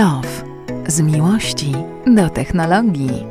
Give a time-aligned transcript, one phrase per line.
[0.00, 0.44] Love.
[0.88, 1.72] Z miłości
[2.06, 3.24] do technologii.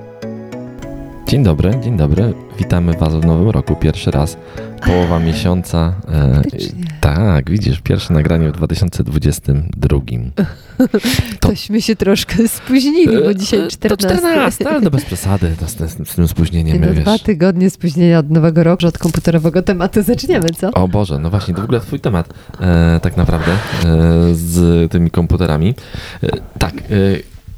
[1.28, 2.34] Dzień dobry, dzień dobry.
[2.58, 3.76] Witamy Was w nowym roku.
[3.76, 4.38] Pierwszy raz,
[4.86, 5.94] połowa miesiąca.
[6.12, 6.42] E,
[7.02, 10.00] tak, widzisz, pierwsze nagranie w 2022.
[10.80, 11.00] To...
[11.40, 14.08] Tośmy się troszkę spóźnili, bo dzisiaj 14.
[14.08, 16.82] To 14, ale no bez przesady to z, z, tym spóźnieniem.
[16.82, 20.72] No, dwa tygodnie spóźnienia od nowego roku, od komputerowego tematu zaczniemy, co?
[20.72, 23.58] O Boże, no właśnie, to w ogóle twój temat e, tak naprawdę e,
[24.34, 25.76] z tymi komputerami.
[26.24, 26.28] E,
[26.60, 26.84] tak, e,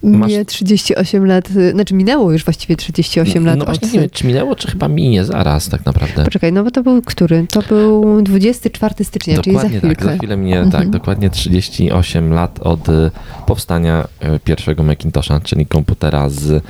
[0.03, 0.31] Masz...
[0.31, 3.59] Mnie 38 lat, znaczy minęło już właściwie 38 no, lat.
[3.59, 3.93] No właśnie od...
[3.93, 6.23] nie wiem, czy minęło, czy chyba minie zaraz tak naprawdę.
[6.23, 7.45] Poczekaj, no bo to był który?
[7.51, 9.95] To był 24 stycznia, dokładnie czyli za chwilkę.
[9.95, 10.71] tak, za chwilę minie, mhm.
[10.71, 13.11] tak, dokładnie 38 lat od e,
[13.45, 16.61] powstania e, pierwszego Macintosha, czyli komputera z e,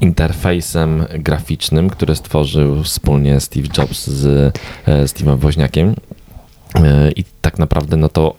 [0.00, 4.26] interfejsem graficznym, który stworzył wspólnie Steve Jobs z
[4.86, 5.94] e, Steve'em Woźniakiem.
[7.16, 8.34] I tak naprawdę no to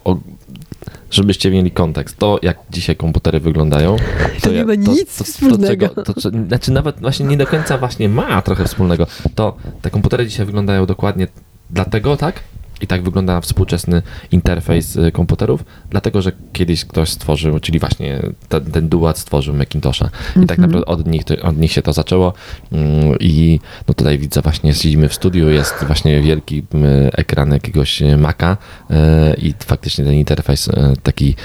[1.16, 2.17] żebyście mieli kontekst.
[2.17, 5.89] To, jak dzisiaj komputery wyglądają, to, to nie ma nic to, wspólnego.
[5.89, 9.07] To, to, znaczy nawet właśnie nie do końca właśnie ma trochę wspólnego.
[9.35, 11.27] To te komputery dzisiaj wyglądają dokładnie
[11.69, 12.39] dlatego, tak?
[12.81, 18.65] I tak wygląda współczesny interfejs y, komputerów, dlatego że kiedyś ktoś stworzył, czyli właśnie ten,
[18.65, 20.09] ten duat stworzył Macintosha.
[20.29, 20.61] I tak mhm.
[20.61, 22.33] naprawdę od nich, od nich się to zaczęło.
[22.71, 26.63] Mm, I no tutaj widzę, właśnie siedzimy w studiu, jest właśnie wielki
[27.11, 28.57] ekran jakiegoś Maca
[28.91, 28.95] y,
[29.37, 30.73] i faktycznie ten interfejs y,
[31.03, 31.35] taki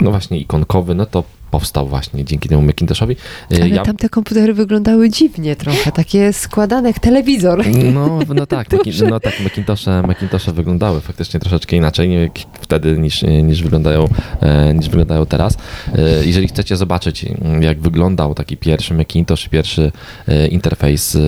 [0.00, 3.16] no właśnie ikonkowy, no to powstał właśnie dzięki temu Macintoshowi.
[3.52, 3.82] Y, Ale ja...
[3.82, 7.64] tamte komputery wyglądały dziwnie trochę, takie składane jak telewizor.
[7.94, 8.68] No, no tak,
[9.10, 12.30] no tak, Macintoshe, Macintoshe wyglądały faktycznie troszeczkę inaczej nie,
[12.60, 14.08] wtedy niż, niż, wyglądają,
[14.40, 15.58] e, niż wyglądają teraz.
[15.94, 17.26] E, jeżeli chcecie zobaczyć,
[17.60, 19.92] jak wyglądał taki pierwszy Macintosh, pierwszy
[20.28, 21.18] e, interfejs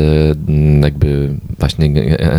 [0.83, 1.93] jakby właśnie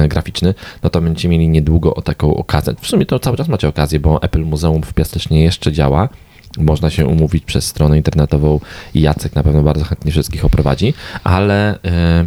[0.07, 0.53] graficzny,
[0.83, 2.73] no to będziecie mieli niedługo o taką okazję.
[2.81, 6.09] W sumie to cały czas macie okazję, bo Apple Muzeum w Piastycznie jeszcze działa
[6.57, 8.59] można się umówić przez stronę internetową
[8.93, 10.93] Jacek na pewno bardzo chętnie wszystkich oprowadzi,
[11.23, 12.25] ale e,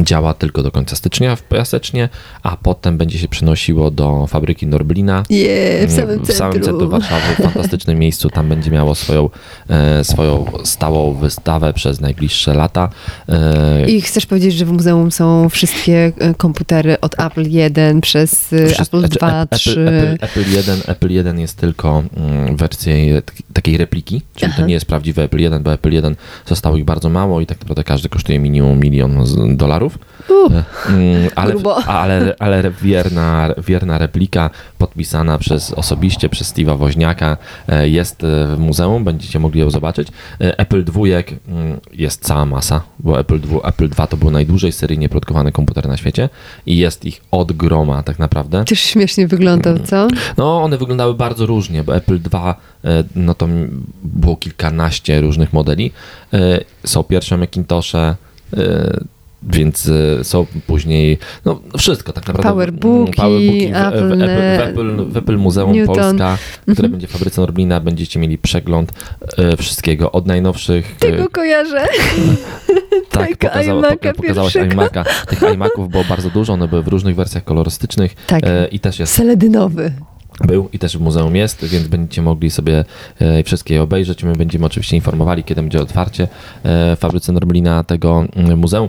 [0.00, 2.08] działa tylko do końca stycznia w Piasecznie,
[2.42, 7.34] a potem będzie się przenosiło do fabryki Norblina yeah, w samym w samym centrum Warszawy,
[7.38, 8.30] w fantastycznym miejscu.
[8.30, 9.30] Tam będzie miało swoją,
[9.68, 12.88] e, swoją stałą wystawę przez najbliższe lata.
[13.28, 18.52] E, I chcesz powiedzieć, że w muzeum są wszystkie e, komputery od Apple 1 przez
[18.78, 19.70] Apple 2, Apple, 3.
[19.70, 23.22] Apple, Apple, 1, Apple 1 jest tylko mm, wersję
[23.52, 24.62] takiej repliki, czyli Aha.
[24.62, 26.16] to nie jest prawdziwy Apple 1, bo Apple 1
[26.46, 29.24] zostało ich bardzo mało i tak naprawdę każdy kosztuje minimum milion
[29.56, 29.98] dolarów dolarów.
[30.28, 31.54] Uh, ale,
[31.86, 37.36] ale, ale wierna, wierna replika podpisana przez osobiście przez Steve'a Woźniaka
[37.68, 40.08] e, jest e, w muzeum, będziecie mogli ją zobaczyć.
[40.40, 41.12] E, Apple II
[41.48, 45.88] mm, jest cała masa, bo Apple II, Apple II to był najdłużej seryjnie produkowany komputer
[45.88, 46.28] na świecie
[46.66, 48.64] i jest ich od groma tak naprawdę.
[48.64, 49.96] Też śmiesznie wyglądał, co?
[49.96, 50.16] Mm.
[50.36, 52.54] No, one wyglądały bardzo różnie, bo Apple II
[53.16, 53.48] no to
[54.04, 55.92] było kilkanaście różnych modeli.
[56.84, 58.16] Są pierwsze Macintoshe,
[59.46, 59.88] więc
[60.20, 62.50] e, są później, no wszystko tak naprawdę.
[62.50, 64.22] Powerbooki, Powerbooki w, Apple, w,
[64.60, 65.94] Apple, w, Apple, Muzeum Newton.
[65.94, 66.90] Polska, które mm -hmm.
[66.90, 68.92] będzie w fabryce Norblina, będziecie mieli przegląd
[69.38, 70.96] e, wszystkiego, od najnowszych...
[70.96, 71.86] Tego e, kojarzę.
[73.10, 73.82] tak, pokazała,
[74.16, 75.04] pokazałaś iMac'a.
[75.26, 78.14] Tych iMaców było bardzo dużo, one były w różnych wersjach kolorystycznych.
[78.26, 79.12] Tak, i też jest...
[79.12, 79.92] Seledynowy
[80.40, 82.84] był i też w muzeum jest, więc będziecie mogli sobie
[83.18, 84.24] e, wszystkie obejrzeć.
[84.24, 86.28] My będziemy oczywiście informowali, kiedy będzie otwarcie e,
[86.96, 88.88] w fabryce Norblina tego mm, muzeum,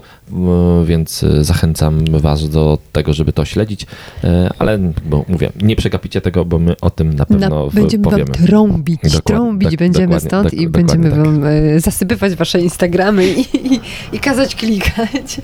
[0.85, 3.85] więc zachęcam Was do tego, żeby to śledzić,
[4.23, 8.03] e, ale bo mówię, nie przegapicie tego, bo my o tym na pewno na, będziemy
[8.03, 8.25] powiemy.
[8.25, 11.19] Wam trąbić, dokładnie, trąbić tak, będziemy stąd i będziemy tak.
[11.19, 11.41] Wam
[11.77, 13.39] zasypywać Wasze Instagramy i,
[13.73, 13.79] i,
[14.11, 15.41] i, kazać klikać.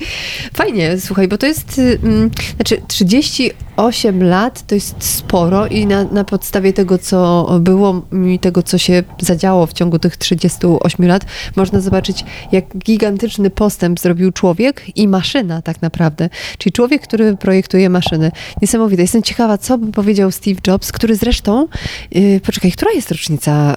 [0.53, 6.23] Fajnie, słuchaj, bo to jest, mm, znaczy 38 lat to jest sporo i na, na
[6.23, 8.01] podstawie tego, co było
[8.33, 13.99] i tego, co się zadziało w ciągu tych 38 lat, można zobaczyć, jak gigantyczny postęp
[13.99, 16.29] zrobił człowiek i maszyna tak naprawdę.
[16.57, 18.31] Czyli człowiek, który projektuje maszyny.
[18.61, 19.01] Niesamowite.
[19.01, 21.67] Jestem ciekawa, co by powiedział Steve Jobs, który zresztą,
[22.11, 23.75] yy, poczekaj, która jest rocznica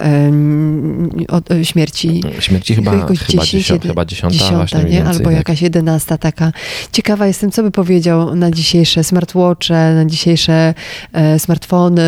[1.19, 2.23] yy, od, yy, śmierci?
[2.41, 4.91] Śmierci chyba, chyba, 10, dziesiąt, chyba dziesiąta, dziesiąta właśnie nie?
[4.91, 5.35] Więcej, Albo tak.
[5.35, 6.53] jakaś jedenasta taka.
[6.93, 10.75] Ciekawa jestem, co by powiedział na dzisiejsze smartwatche, na dzisiejsze
[11.13, 12.04] e, smartfony.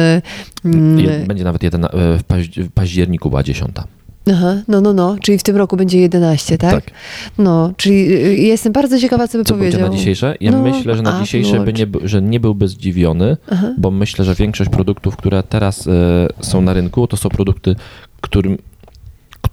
[1.27, 3.85] Będzie nawet jeden, e, w październiku była dziesiąta.
[4.33, 6.71] Aha, no, no, no, czyli w tym roku będzie 11, tak?
[6.71, 6.95] Tak.
[7.39, 9.81] No, czyli y, jestem bardzo ciekawa, co by co powiedział.
[9.81, 10.37] Co na dzisiejsze?
[10.41, 13.75] Ja no, myślę, że na dzisiejsze by nie, że nie byłby zdziwiony, Aha.
[13.79, 15.91] bo myślę, że większość produktów, które teraz y,
[16.41, 17.77] są na rynku, to są produkty,
[18.21, 18.59] którym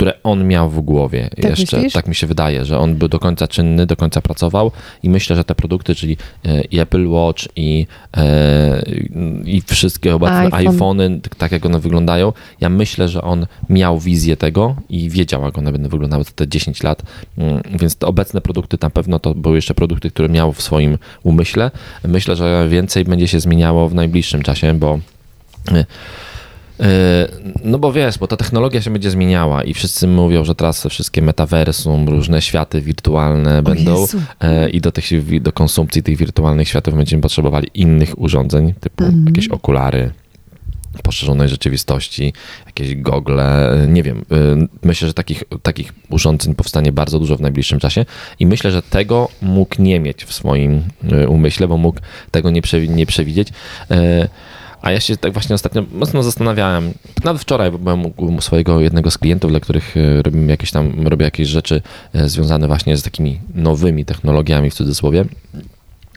[0.04, 1.78] które on miał w głowie tak jeszcze.
[1.78, 1.94] Myślisz?
[1.94, 4.72] Tak mi się wydaje, że on był do końca czynny, do końca pracował
[5.04, 6.18] i myślę, że te produkty, czyli
[6.72, 7.88] i Apple Watch i,
[9.46, 10.68] i wszystkie obecne iPhone.
[10.68, 15.58] iPhony, tak jak one wyglądają, ja myślę, że on miał wizję tego i wiedział, jak
[15.58, 17.04] one będą wyglądały za te 10 lat,
[17.38, 20.98] mm, więc te obecne produkty na pewno to były jeszcze produkty, które miał w swoim
[21.24, 21.72] umyśle.
[22.08, 25.00] Myślę, że więcej będzie się zmieniało w najbliższym czasie, bo
[25.72, 25.86] e, e,
[27.64, 31.22] no bo wiesz, bo ta technologia się będzie zmieniała i wszyscy mówią, że teraz wszystkie
[31.22, 34.22] metaversum, różne światy wirtualne o będą Jezu.
[34.40, 39.26] E, i do, tych, do konsumpcji tych wirtualnych światów będziemy potrzebowali innych urządzeń, typu mm.
[39.26, 40.12] jakieś okulary,
[41.04, 42.34] poszerzonej rzeczywistości,
[42.66, 44.26] jakieś gogle, nie wiem.
[44.84, 48.06] Myślę, że takich, takich urządzeń powstanie bardzo dużo w najbliższym czasie
[48.40, 50.84] i myślę, że tego mógł nie mieć w swoim
[51.28, 52.00] umyśle, bo mógł
[52.32, 52.52] tego
[52.90, 53.48] nie przewidzieć.
[54.84, 56.94] A ja się tak właśnie ostatnio mocno zastanawiałem.
[57.24, 61.48] Nawet wczoraj byłem u swojego jednego z klientów, dla których robimy jakieś tam, robię jakieś
[61.48, 61.82] rzeczy
[62.14, 65.26] związane właśnie z takimi nowymi technologiami w cudzysłowie.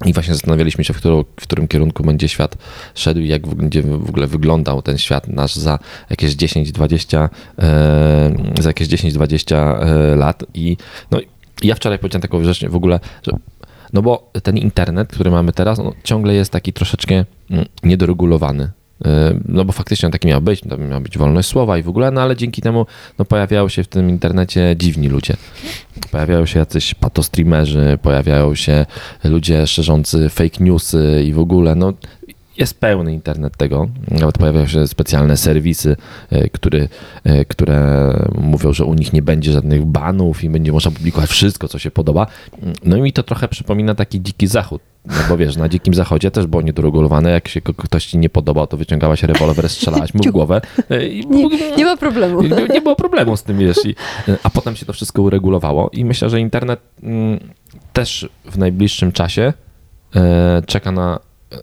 [0.04, 2.56] I właśnie zastanawialiśmy się, w, którą, w którym kierunku będzie świat
[2.94, 5.78] szedł i jak będzie w ogóle wyglądał ten świat nasz za
[6.10, 7.28] jakieś 10-20
[7.58, 10.44] e, za jakieś 10-20 e, lat.
[10.54, 10.76] I
[11.10, 11.20] no,
[11.62, 13.32] ja wczoraj powiedziałem taką rzecz w ogóle, że
[13.96, 18.70] no bo ten internet, który mamy teraz, on ciągle jest taki troszeczkę mm, niedoregulowany.
[19.04, 21.88] E, no bo faktycznie on taki miał być, to miała być wolność słowa i w
[21.88, 22.86] ogóle, no ale dzięki temu
[23.18, 25.36] no, pojawiają się w tym internecie dziwni ludzie.
[26.10, 28.86] Pojawiają się jacyś patostreamerzy, pojawiają się
[29.24, 31.92] ludzie szerzący fake newsy i w ogóle, no
[32.58, 33.88] jest pełny internet tego.
[34.10, 35.96] Nawet pojawiają się specjalne serwisy,
[36.30, 36.88] e, które,
[37.24, 41.68] e, które mówią, że u nich nie będzie żadnych banów i będzie można publikować wszystko,
[41.68, 42.26] co się podoba.
[42.84, 44.82] No i mi to trochę przypomina taki dziki zachód.
[45.06, 47.30] No bo wiesz, na dzikim zachodzie też było niedoregulowane.
[47.30, 50.60] Jak się ktoś ci nie podobał, to wyciągałaś rewolwer, strzelałaś mu w głowę.
[50.90, 52.42] E, I nie, nie ma problemu.
[52.42, 53.86] Nie, nie, było problemu z tym, wiesz.
[53.86, 53.94] I,
[54.42, 57.38] a potem się to wszystko uregulowało i myślę, że internet mm,
[57.92, 59.52] też w najbliższym czasie
[60.66, 61.18] czeka na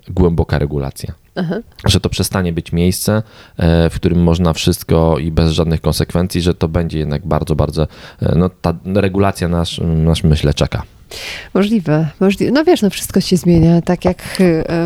[0.09, 1.13] głęboka regulacja.
[1.35, 1.55] Aha.
[1.85, 3.23] Że to przestanie być miejsce,
[3.57, 7.87] e, w którym można wszystko i bez żadnych konsekwencji, że to będzie jednak bardzo, bardzo,
[8.21, 10.83] e, no ta regulacja nasz, nasz myślę czeka.
[11.53, 12.51] Możliwe, możliwe.
[12.51, 14.17] No wiesz, no wszystko się zmienia, tak jak...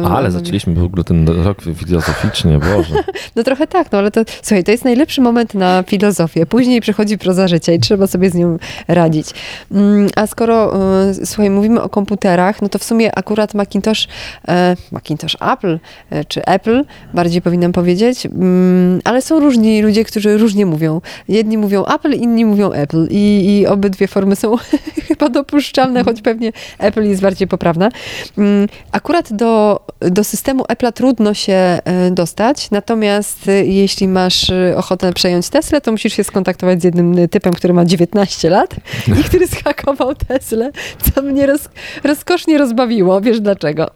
[0.03, 0.11] Um...
[0.11, 2.95] Ale zaczęliśmy w ogóle ten rok filozoficznie, Boże.
[3.35, 6.45] no trochę tak, no ale to, słuchaj, to jest najlepszy moment na filozofię.
[6.45, 8.57] Później przychodzi proza życia i trzeba sobie z nią
[8.87, 9.29] radzić.
[9.71, 10.75] Mm, a skoro,
[11.09, 14.07] e, słuchaj, mówimy o komputerach, no to w sumie akurat Macintosh,
[14.47, 15.79] e, Macintosh Apple,
[16.09, 16.83] e, czy Apple,
[17.13, 21.01] bardziej powinnam powiedzieć, mm, ale są różni ludzie, którzy różnie mówią.
[21.27, 24.55] Jedni mówią Apple, inni mówią Apple i, i obydwie formy są
[25.07, 27.89] chyba dopuszczalne, choć pewnie Apple jest bardziej poprawna.
[28.37, 31.79] Mm, akurat do, do systemu Apple'a trudno się e,
[32.11, 37.27] dostać, natomiast e, jeśli masz e, ochotę przejąć Tesla, to musisz się skontaktować z jednym
[37.27, 38.75] typem, który ma 19 lat
[39.19, 40.69] i który zhakował Tesla,
[41.01, 41.69] co mnie roz,
[42.03, 43.21] rozkosznie rozbawiło.
[43.21, 43.87] Wiesz dlaczego?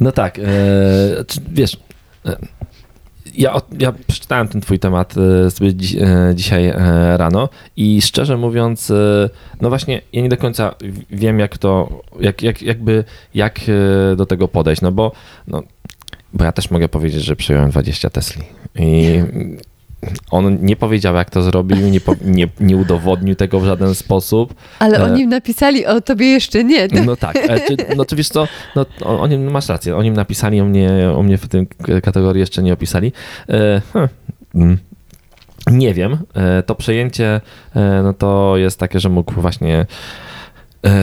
[0.00, 0.42] No tak, e,
[1.52, 1.76] wiesz...
[2.26, 2.36] E,
[3.38, 6.76] ja, ja przeczytałem ten twój temat e, sobie dzi e, dzisiaj e,
[7.16, 8.92] rano i szczerze mówiąc,
[9.60, 10.74] no właśnie ja nie do końca
[11.10, 13.04] wiem jak to, jak, jak, jakby,
[13.34, 13.60] jak
[14.16, 15.12] do tego podejść, no bo,
[15.46, 15.62] no,
[16.32, 18.42] bo ja też mogę powiedzieć, że przyjąłem 20 Tesli
[18.74, 19.22] i
[20.30, 24.54] on nie powiedział, jak to zrobił, nie, po, nie, nie, udowodnił tego w żaden sposób.
[24.78, 26.88] Ale o nim napisali, o tobie jeszcze nie.
[27.06, 27.38] No tak,
[27.96, 30.64] no to wiesz co, no, o, o nim no masz rację, o nim napisali, o
[30.64, 31.66] mnie, o mnie w tym
[32.02, 33.12] kategorii jeszcze nie opisali.
[33.48, 33.82] E,
[34.52, 34.78] hmm.
[35.70, 37.40] Nie wiem, e, to przejęcie
[37.76, 39.86] e, no to jest takie, że mógł właśnie E,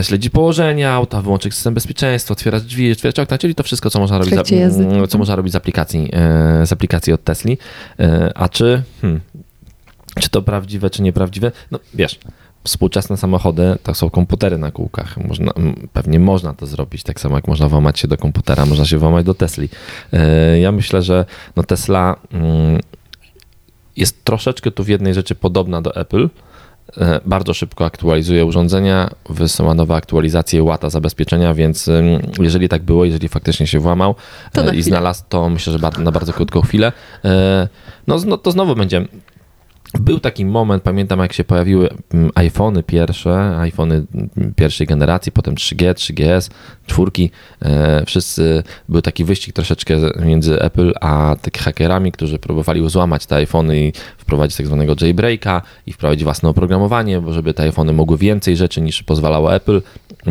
[0.02, 4.18] śledzi położenie auta, wyłączyć system bezpieczeństwa, otwierać drzwi, otwierać okna, czyli to wszystko, co można
[4.18, 4.42] robić, za,
[5.08, 7.58] co można robić z aplikacji, e, z aplikacji od Tesli.
[8.00, 9.20] E, a czy, hmm,
[10.20, 11.52] czy to prawdziwe, czy nieprawdziwe?
[11.70, 12.18] No wiesz,
[12.64, 15.16] współczesne samochody to są komputery na kółkach.
[15.16, 15.52] Można,
[15.92, 19.26] pewnie można to zrobić, tak samo jak można włamać się do komputera, można się włamać
[19.26, 19.68] do Tesli.
[20.60, 21.24] Ja myślę, że
[21.56, 22.80] no Tesla mm,
[23.96, 26.28] jest troszeczkę tu w jednej rzeczy podobna do Apple, E,
[27.26, 31.90] bardzo szybko aktualizuje urządzenia, wysyła nowe aktualizacje łata zabezpieczenia, więc
[32.40, 34.14] jeżeli tak było, jeżeli faktycznie się włamał
[34.54, 36.92] e, i znalazł, to myślę, że na bardzo krótką chwilę,
[37.24, 37.68] e,
[38.06, 39.04] no, no to znowu będzie
[40.00, 44.06] był taki moment, pamiętam jak się pojawiły mm, iPhony pierwsze, iPhony
[44.56, 46.50] pierwszej generacji, potem 3G, 3GS,
[46.86, 47.30] czwórki.
[47.62, 53.36] E, wszyscy, był taki wyścig troszeczkę między Apple a tak hakerami, którzy próbowali złamać te
[53.36, 58.18] iPhony i wprowadzić tak zwanego jailbreaka i wprowadzić własne oprogramowanie, bo żeby te iPhony mogły
[58.18, 59.80] więcej rzeczy niż pozwalało Apple.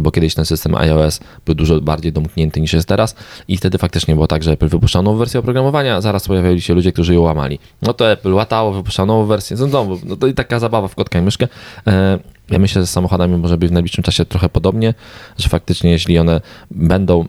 [0.02, 3.16] Bo kiedyś ten system iOS był dużo bardziej domknięty niż jest teraz
[3.48, 6.92] i wtedy faktycznie było tak, że Apple wypuszczał nową wersję oprogramowania, zaraz pojawiali się ludzie,
[6.92, 7.60] którzy ją łamali.
[7.82, 11.20] No to Apple łatało, wypuszczał nową wersję, znowu, no to i taka zabawa w kotka
[11.20, 11.48] i myszkę.
[11.88, 14.94] E, ja myślę, że z samochodami może być w najbliższym czasie trochę podobnie,
[15.38, 17.26] że faktycznie jeśli one będą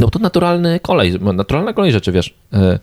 [0.00, 2.78] no to naturalny kolej, naturalna kolej rzeczy, wiesz, e,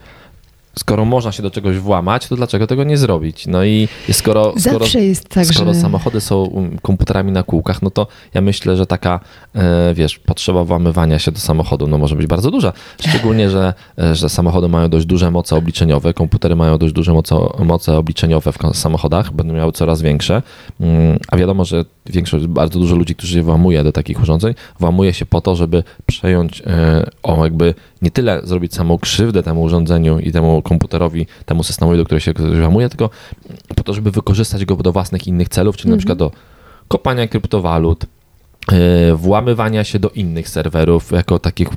[0.79, 3.47] skoro można się do czegoś włamać, to dlaczego tego nie zrobić?
[3.47, 4.85] No i skoro, skoro,
[5.29, 5.79] tak, skoro że...
[5.79, 9.19] samochody są um, komputerami na kółkach, no to ja myślę, że taka,
[9.55, 12.73] e, wiesz, potrzeba włamywania się do samochodu no może być bardzo duża.
[13.07, 17.35] Szczególnie, że, e, że samochody mają dość duże moce obliczeniowe, komputery mają dość duże moce,
[17.59, 20.41] moce obliczeniowe w samochodach, będą miały coraz większe,
[20.79, 25.13] mm, a wiadomo, że większość, bardzo dużo ludzi, którzy się włamuje do takich urządzeń, włamuje
[25.13, 27.73] się po to, żeby przejąć, e, o jakby
[28.05, 32.33] nie tyle zrobić samą krzywdę temu urządzeniu i temu komputerowi, temu systemowi, do którego się
[32.59, 33.09] włamuje, tylko
[33.75, 35.97] po to, żeby wykorzystać go do własnych innych celów, czyli mm -hmm.
[35.97, 36.31] na przykład do
[36.87, 38.05] kopania kryptowalut,
[39.15, 41.71] włamywania się do innych serwerów jako takich e,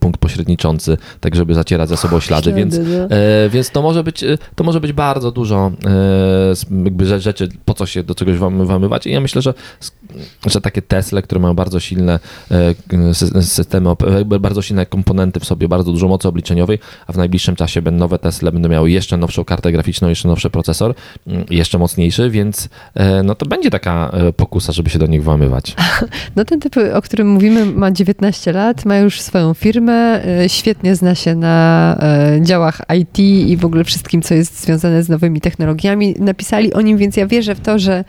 [0.00, 3.16] punkt pośredniczący, tak żeby zacierać za sobą ślady, więc, no.
[3.16, 4.24] e, więc to może być
[4.54, 5.72] to może być bardzo dużo
[6.84, 9.54] jakby rzeczy, po co się do czegoś włamywać i ja myślę, że,
[10.46, 12.18] że takie Tesla, które mają bardzo silne
[13.40, 13.90] systemy,
[14.40, 18.52] bardzo silne komponenty w sobie, bardzo dużo mocy obliczeniowej, a w najbliższym czasie nowe Tesla
[18.52, 20.94] będą miały jeszcze nowszą kartę graficzną, jeszcze nowszy procesor,
[21.50, 22.68] jeszcze mocniejszy, więc
[23.24, 25.74] no to będzie taka pokusa, żeby się do nich włamywać.
[26.36, 30.96] No ten typ, o którym mówimy, ma 19 lat, ma już swoją firmę, e, świetnie
[30.96, 35.40] zna się na e, działach IT i w ogóle wszystkim, co jest związane z nowymi
[35.40, 36.14] technologiami.
[36.18, 38.04] Napisali o nim, więc ja wierzę w to, że,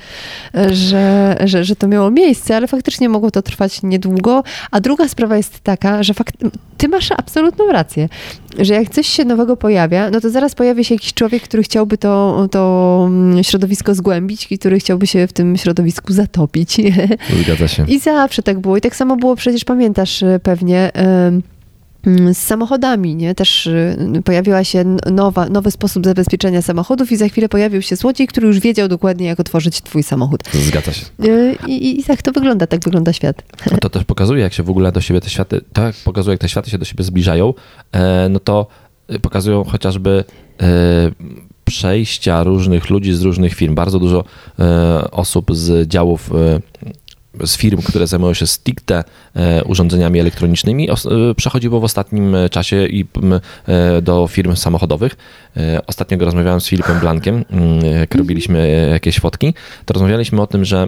[0.72, 4.44] że, że, że to miało miejsce, ale faktycznie mogło to trwać niedługo.
[4.72, 6.36] A druga sprawa jest taka, że fakt,
[6.82, 8.10] ty masz absolutną rację,
[8.60, 11.98] że jak coś się nowego pojawia, no to zaraz pojawia się jakiś człowiek, który chciałby
[11.98, 16.78] to, to mm, środowisko zgłębić i który chciałby się w tym środowisku zatopić.
[17.44, 17.86] Zgadza się.
[17.96, 18.78] I zawsze tak było.
[18.78, 20.92] I tak samo było przecież, pamiętasz y, pewnie,
[22.34, 23.36] z samochodami, nie?
[23.36, 28.28] Też y, pojawiła się nowa, nowy sposób zabezpieczenia samochodów i za chwilę pojawił się złodziej,
[28.28, 30.44] który już wiedział dokładnie, jak otworzyć twój samochód.
[30.54, 31.06] Zgadza się.
[31.26, 33.44] Y, I, i tak to wygląda, tak wygląda świat.
[33.72, 36.42] No to też pokazuje, jak się w ogóle do siebie te światy, tak pokazuje, jak
[36.42, 37.54] te światy się do siebie zbliżają,
[37.92, 38.68] e, no to
[39.22, 40.24] pokazują chociażby
[40.62, 41.12] e,
[41.66, 43.76] przejścia różnych ludzi z różnych firm.
[43.76, 44.24] Bardzo dużo
[44.60, 46.30] e, osób z działów
[47.46, 49.04] z firm, które zajmują się stricte
[49.36, 50.96] e, urządzeniami elektronicznymi, e,
[51.36, 53.06] przechodziło w ostatnim czasie i
[54.02, 55.16] do firm samochodowych.
[55.58, 57.46] E, ostatnio rozmawiałem z Filipem Blankiem,
[58.00, 59.54] jak robiliśmy jakieś fotki,
[59.86, 60.88] to rozmawialiśmy o tym, że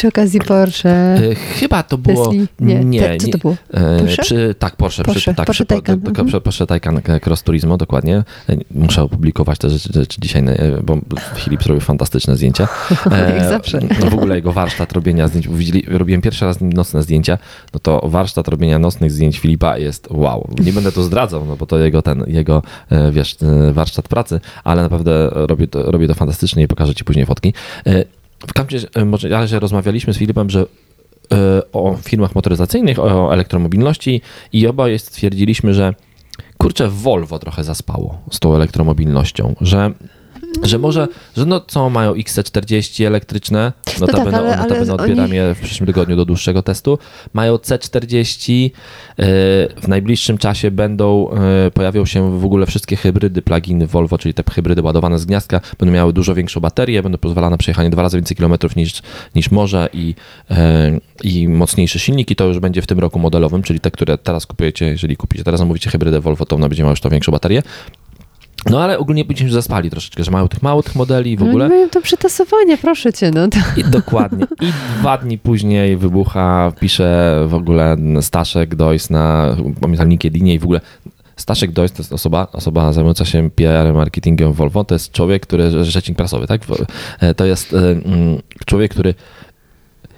[0.00, 0.90] przy okazji Porsche.
[0.90, 2.26] E, chyba to było.
[2.26, 2.46] Tesli?
[2.60, 3.56] Nie, nie, co to było?
[3.74, 4.22] E, Porsche?
[4.22, 5.02] Przy, tak, Porsche.
[5.02, 6.00] Porsche, przy, tak, Porsche przy, Taycan.
[6.00, 6.42] Porsche, mhm.
[6.42, 8.24] Porsche Taycan Cross Turismo, dokładnie.
[8.70, 10.44] Muszę opublikować te rzeczy, rzeczy dzisiaj,
[10.82, 10.98] bo
[11.34, 12.68] Filip zrobił fantastyczne zdjęcia.
[13.36, 13.80] Jak zawsze.
[14.00, 15.48] No w ogóle jego warsztat robienia zdjęć.
[15.48, 17.38] Widzieli, robiłem pierwszy raz nocne zdjęcia,
[17.74, 20.48] no to warsztat robienia nocnych zdjęć Filipa jest wow.
[20.64, 22.62] Nie będę to zdradzał, no bo to jego ten, jego,
[23.12, 23.36] wiesz,
[23.72, 27.54] warsztat pracy, ale naprawdę robię to, robię to fantastycznie i pokażę ci później fotki.
[28.46, 30.66] W każdym razie rozmawialiśmy z Filipem, że
[31.32, 34.20] e, o firmach motoryzacyjnych, o elektromobilności
[34.52, 35.94] i oboje stwierdziliśmy, że
[36.58, 39.92] kurczę, Volvo trochę zaspało z tą elektromobilnością, że
[40.62, 45.36] że może, że no co mają XC40 elektryczne, no, no tak, ale, ale odbieram oni...
[45.36, 46.98] je w przyszłym tygodniu do dłuższego testu,
[47.32, 49.24] mają C40, e,
[49.80, 54.42] w najbliższym czasie będą, e, pojawią się w ogóle wszystkie hybrydy pluginy Volvo, czyli te
[54.52, 58.16] hybrydy ładowane z gniazdka, będą miały dużo większą baterię, będą pozwalane na przejechanie dwa razy
[58.16, 59.02] więcej kilometrów niż,
[59.34, 60.14] niż może i,
[60.50, 64.18] e, i mocniejszy silnik i to już będzie w tym roku modelowym, czyli te, które
[64.18, 67.32] teraz kupujecie, jeżeli kupicie, teraz zamówicie hybrydę Volvo, to ona będzie miała już to większą
[67.32, 67.62] baterię.
[68.66, 71.68] No ale ogólnie byśmy zaspali troszeczkę, że mają tych małych modeli w ogóle.
[71.68, 73.30] No, to przetasowanie, proszę cię.
[73.34, 73.58] No to...
[73.76, 74.46] I, dokładnie.
[74.60, 80.64] I dwa dni później wybucha, pisze w ogóle Staszek Dojs na, pamiętam, LinkedInie i w
[80.64, 80.80] ogóle
[81.36, 85.84] Staszek Dojs to jest osoba, osoba zajmująca się PR, marketingiem Volvo, to jest człowiek, który,
[85.84, 86.60] rzecznik prasowy, tak?
[87.20, 89.14] E, to jest e, mm, człowiek, który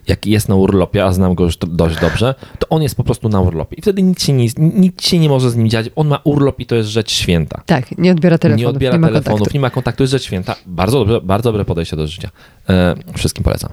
[0.08, 3.28] jak jest na urlopie, a znam go już dość dobrze, to on jest po prostu
[3.28, 3.76] na urlopie.
[3.76, 5.90] I wtedy nic się nie, nic się nie może z nim dziać.
[5.96, 7.62] On ma urlop i to jest rzecz święta.
[7.66, 8.62] Tak, nie odbiera telefonów.
[8.62, 9.56] Nie odbiera nie telefonów, kontaktu.
[9.56, 10.56] nie ma kontaktu, jest rzecz święta.
[10.66, 12.30] Bardzo dobre, bardzo dobre podejście do życia.
[12.68, 13.72] E, wszystkim polecam.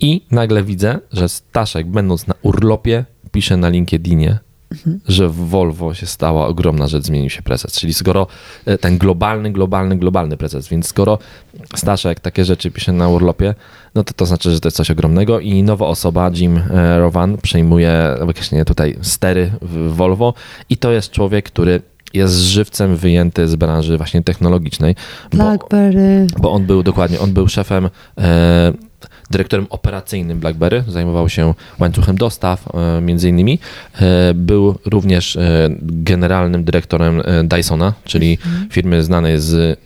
[0.00, 4.38] I nagle widzę, że Staszek, będąc na urlopie, pisze na LinkedInie,
[4.74, 5.00] mhm.
[5.08, 7.72] że w Volvo się stała ogromna rzecz, zmienił się prezes.
[7.72, 8.26] Czyli skoro
[8.66, 11.18] e, ten globalny, globalny, globalny prezes, więc skoro
[11.76, 13.54] Staszek takie rzeczy pisze na urlopie,
[13.94, 17.36] no to to znaczy, że to jest coś ogromnego i nowa osoba, Jim e, Rowan,
[17.36, 20.34] przejmuje właśnie tutaj stery w Volvo
[20.70, 21.82] i to jest człowiek, który
[22.14, 24.96] jest żywcem wyjęty z branży właśnie technologicznej.
[25.30, 26.26] BlackBerry.
[26.32, 28.72] Bo, bo on był dokładnie, on był szefem e,
[29.30, 32.68] dyrektorem operacyjnym BlackBerry, zajmował się łańcuchem dostaw
[33.02, 33.58] między innymi.
[34.34, 35.38] Był również
[35.82, 38.70] generalnym dyrektorem Dysona, czyli mhm.
[38.70, 39.80] firmy znanej z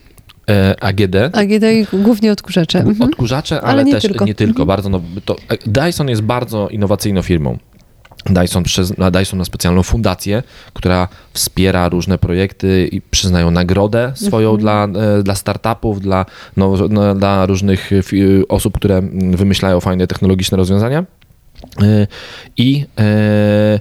[0.81, 1.17] AGD.
[1.33, 2.79] AGD i głównie odkurzacze.
[2.79, 3.11] Mhm.
[3.11, 4.25] Odkurzacze, ale, ale nie też tylko.
[4.25, 4.63] nie tylko.
[4.63, 4.67] Mhm.
[4.67, 7.59] Bardzo, no, to, Dyson jest bardzo innowacyjną firmą.
[8.27, 14.61] Dyson, przez, Dyson ma specjalną fundację, która wspiera różne projekty i przyznają nagrodę swoją mhm.
[14.61, 17.91] dla, e, dla startupów, dla, no, dla różnych
[18.49, 21.05] osób, które wymyślają fajne technologiczne rozwiązania.
[21.83, 22.07] E,
[22.57, 23.81] I e,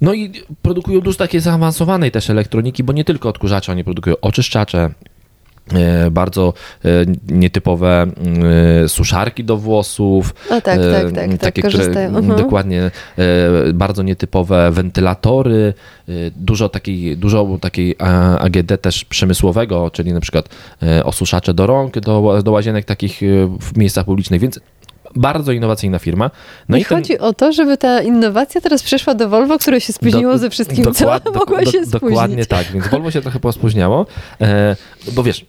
[0.00, 0.32] no i
[0.62, 4.90] produkują dużo takiej zaawansowanej też elektroniki, bo nie tylko odkurzacze, oni produkują oczyszczacze,
[6.10, 6.52] bardzo
[6.84, 6.88] e,
[7.28, 8.06] nietypowe
[8.84, 10.34] e, suszarki do włosów.
[10.50, 11.14] A tak, tak, tak.
[11.14, 12.36] tak takie, tak, które, uh-huh.
[12.36, 12.90] dokładnie,
[13.74, 15.74] bardzo nietypowe wentylatory,
[16.36, 17.96] dużo takiej, dużo takiej
[18.38, 20.48] AGD też przemysłowego, czyli na przykład
[21.04, 23.20] osuszacze do rąk, do, do łazienek takich
[23.60, 24.60] w miejscach publicznych, więc
[25.16, 26.30] bardzo innowacyjna firma.
[26.68, 27.22] No i, i chodzi ten...
[27.22, 30.84] o to, żeby ta innowacja teraz przeszła do Volvo, które się spóźniło do, ze wszystkim,
[30.84, 31.90] dokład, co mogło do, się spóźnić.
[31.90, 34.06] Dokładnie tak, więc Volvo się trochę pospóźniało,
[34.40, 34.76] e,
[35.12, 35.46] bo wiesz,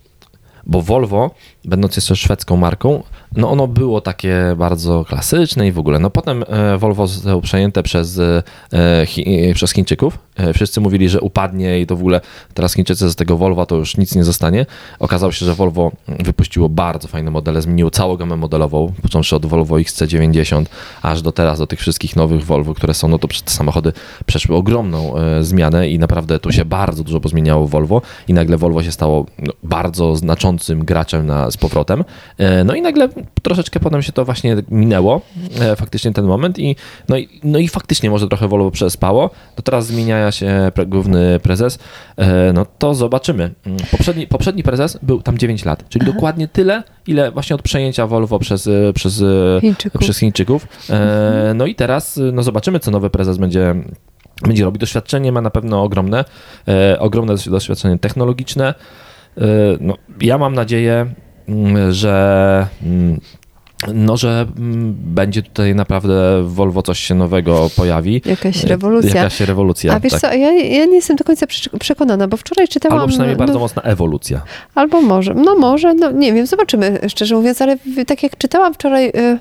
[0.63, 3.03] bo Volvo, będąc jeszcze szwedzką marką,
[3.36, 6.00] no ono było takie bardzo klasyczne i w ogóle.
[6.00, 10.20] No potem e, Volvo zostało przejęte przez, e, e, przez Chińczyków.
[10.53, 12.22] Wszyscy mówili, że upadnie i to w ogóle
[12.53, 14.65] teraz Chińczycy z tego Volvo to już nic nie zostanie.
[15.00, 19.75] Okazało się, że Volvo wypuściło bardzo fajne modele, zmieniło całą gamę modelową, począwszy od Volvo
[19.75, 20.65] XC90
[21.01, 23.94] aż do teraz, do tych wszystkich nowych Volvo, które są, no to te samochody
[24.25, 28.91] przeszły ogromną zmianę i naprawdę tu się bardzo dużo pozmieniało Volvo i nagle Volvo się
[28.91, 32.03] stało no, bardzo znaczącym graczem na, z powrotem.
[32.65, 33.10] No i nagle
[33.41, 35.22] troszeczkę potem się to właśnie minęło,
[35.62, 36.75] e, faktycznie ten moment i
[37.10, 41.79] no, i no i faktycznie może trochę Volvo przespało, to teraz zmienia się główny prezes,
[42.17, 43.51] e, no to zobaczymy.
[43.65, 46.13] Mm, poprzedni, poprzedni prezes był tam 9 lat, czyli Aha.
[46.13, 49.24] dokładnie tyle, ile właśnie od przejęcia Volvo przez, e, przez
[49.62, 50.01] Chińczyków.
[50.01, 50.67] Przez Chińczyków.
[50.89, 51.58] Mhm.
[51.58, 53.75] No i teraz no zobaczymy, co nowy prezes będzie
[54.43, 54.79] będzie robić.
[54.79, 56.25] Doświadczenie ma na pewno ogromne,
[57.00, 58.74] ogromne doświadczenie technologiczne.
[59.79, 61.14] No, ja mam nadzieję,
[61.90, 63.20] że mm,
[63.94, 68.22] no, że mm, będzie tutaj naprawdę Volvo coś się nowego pojawi.
[68.25, 69.15] Jakaś rewolucja.
[69.15, 69.94] Jakaś rewolucja.
[69.94, 70.22] A wiesz tak.
[70.22, 71.46] co, ja, ja nie jestem do końca
[71.79, 73.00] przekonana, bo wczoraj czytałam...
[73.00, 74.41] Albo przynajmniej bardzo no, mocna ewolucja.
[74.75, 79.07] Albo może, no może, no nie wiem, zobaczymy szczerze mówiąc, ale tak jak czytałam wczoraj
[79.07, 79.39] y,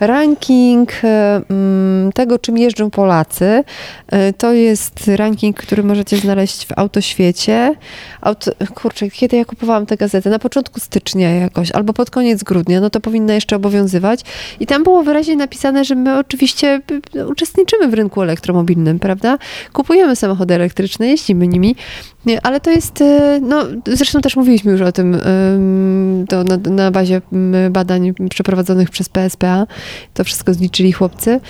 [0.00, 1.08] ranking y,
[1.50, 3.64] mm, tego, czym jeżdżą Polacy,
[4.14, 7.74] y, to jest ranking, który możecie znaleźć w Autoświecie.
[8.20, 10.30] Auto, kurczę, kiedy ja kupowałam tę gazetę?
[10.30, 14.20] Na początku stycznia jakoś, albo pod koniec grudnia, no to powinna jeszcze obowiązywać obowiązywać.
[14.60, 16.80] I tam było wyraźnie napisane, że my oczywiście
[17.28, 19.38] uczestniczymy w rynku elektromobilnym, prawda?
[19.72, 21.76] Kupujemy samochody elektryczne, jeździmy nimi,
[22.42, 25.16] ale to jest, e, no zresztą też mówiliśmy już o tym
[26.28, 27.20] to na, na bazie
[27.70, 29.66] badań przeprowadzonych przez PSPA.
[30.14, 31.40] To wszystko zliczyli chłopcy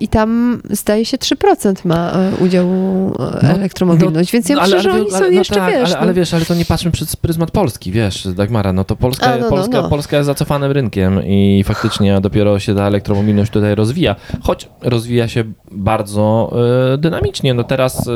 [0.00, 4.74] i tam zdaje się 3% ma udziału e, no, elektromobilność, no, więc ja no, myślę,
[4.74, 5.88] ale, że oni są no jeszcze, tak, wiesz...
[5.88, 9.26] Ale, ale, wiesz, ale to nie patrzmy przez pryzmat Polski, wiesz, Dagmara, no to Polska,
[9.26, 13.74] A, no, Polska, no, Polska jest zacofanym rynkiem i faktycznie dopiero się ta elektromobilność tutaj
[13.74, 16.52] rozwija, choć rozwija się bardzo
[16.94, 17.54] y, dynamicznie.
[17.54, 18.08] No teraz...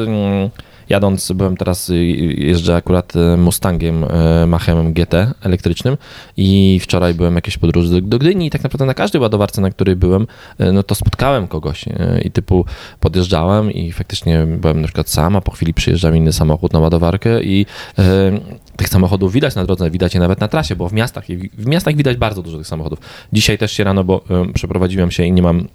[0.91, 1.97] Y, jadąc, byłem teraz, y,
[2.39, 5.97] jeżdżę akurat y, Mustangiem y, Machem GT elektrycznym
[6.37, 9.97] i wczoraj byłem jakieś podróży do, Gdyni i tak naprawdę na każdej ładowarce, na której
[9.97, 10.27] byłem,
[10.73, 11.85] no to spotkałem kogoś
[12.25, 12.65] i typu
[13.01, 17.43] podjeżdżałem i faktycznie byłem na przykład sam, a po chwili przyjeżdżał inny samochód na ładowarkę
[17.43, 17.67] i
[18.77, 21.25] tych samochodów widać na drodze, widać je nawet na trasie, bo w miastach,
[21.59, 22.99] w miastach widać bardzo dużo tych samochodów.
[23.33, 24.25] Dzisiaj też się rano, bo
[24.55, 25.69] przeprowadziłem się i nie mam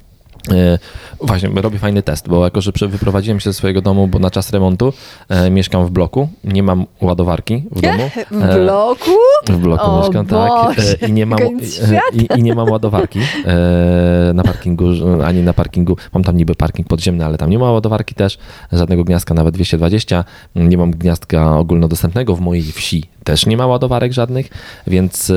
[1.21, 4.51] właśnie, robię fajny test, bo jako, że wyprowadziłem się ze swojego domu, bo na czas
[4.51, 4.93] remontu
[5.29, 8.10] e, mieszkam w bloku, nie mam ładowarki w domu.
[8.31, 9.12] W e, bloku?
[9.47, 10.49] W bloku o mieszkam, tak.
[10.49, 11.10] Boże, tak.
[11.10, 11.39] I nie, mam,
[12.13, 14.86] i, I, nie mam ładowarki e, na parkingu,
[15.25, 15.97] ani na parkingu.
[16.13, 18.38] Mam tam niby parking podziemny, ale tam nie ma ładowarki też,
[18.71, 20.23] żadnego gniazdka, nawet 220.
[20.55, 24.49] Nie mam gniazdka ogólnodostępnego w mojej wsi też nie ma ładowarek żadnych,
[24.88, 25.31] więc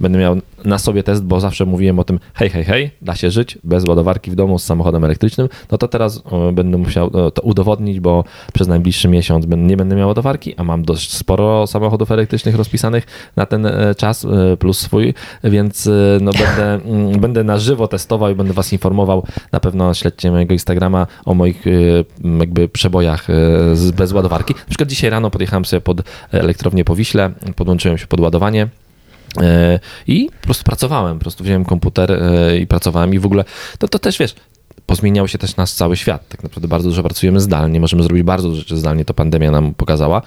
[0.00, 3.30] będę miał na sobie test, bo zawsze mówiłem o tym, hej, hej, hej, da się
[3.30, 6.22] żyć bez ładowarki w domu z samochodem elektrycznym, no to teraz
[6.52, 11.12] będę musiał to udowodnić, bo przez najbliższy miesiąc nie będę miał ładowarki, a mam dość
[11.12, 16.74] sporo samochodów elektrycznych rozpisanych na ten e, czas, e, plus swój, więc e, no będę,
[16.90, 19.26] mm, będę na żywo testował i będę was informował.
[19.52, 21.64] Na pewno śledźcie mojego Instagrama o moich
[22.40, 23.26] jakby przebojach
[23.96, 24.54] bez ładowarki.
[24.54, 28.68] Na przykład dzisiaj rano podjechałem sobie pod elektrownię po Wiśle, podłączyłem się pod ładowanie.
[29.40, 33.44] E, I po prostu pracowałem, po prostu wziąłem komputer e, i pracowałem i w ogóle
[33.78, 34.34] to, to też wiesz,
[34.86, 36.28] pozmieniał się też nasz cały świat.
[36.28, 39.74] Tak naprawdę bardzo dużo pracujemy zdalnie, możemy zrobić bardzo dużo rzeczy zdalnie, to pandemia nam
[39.74, 40.22] pokazała.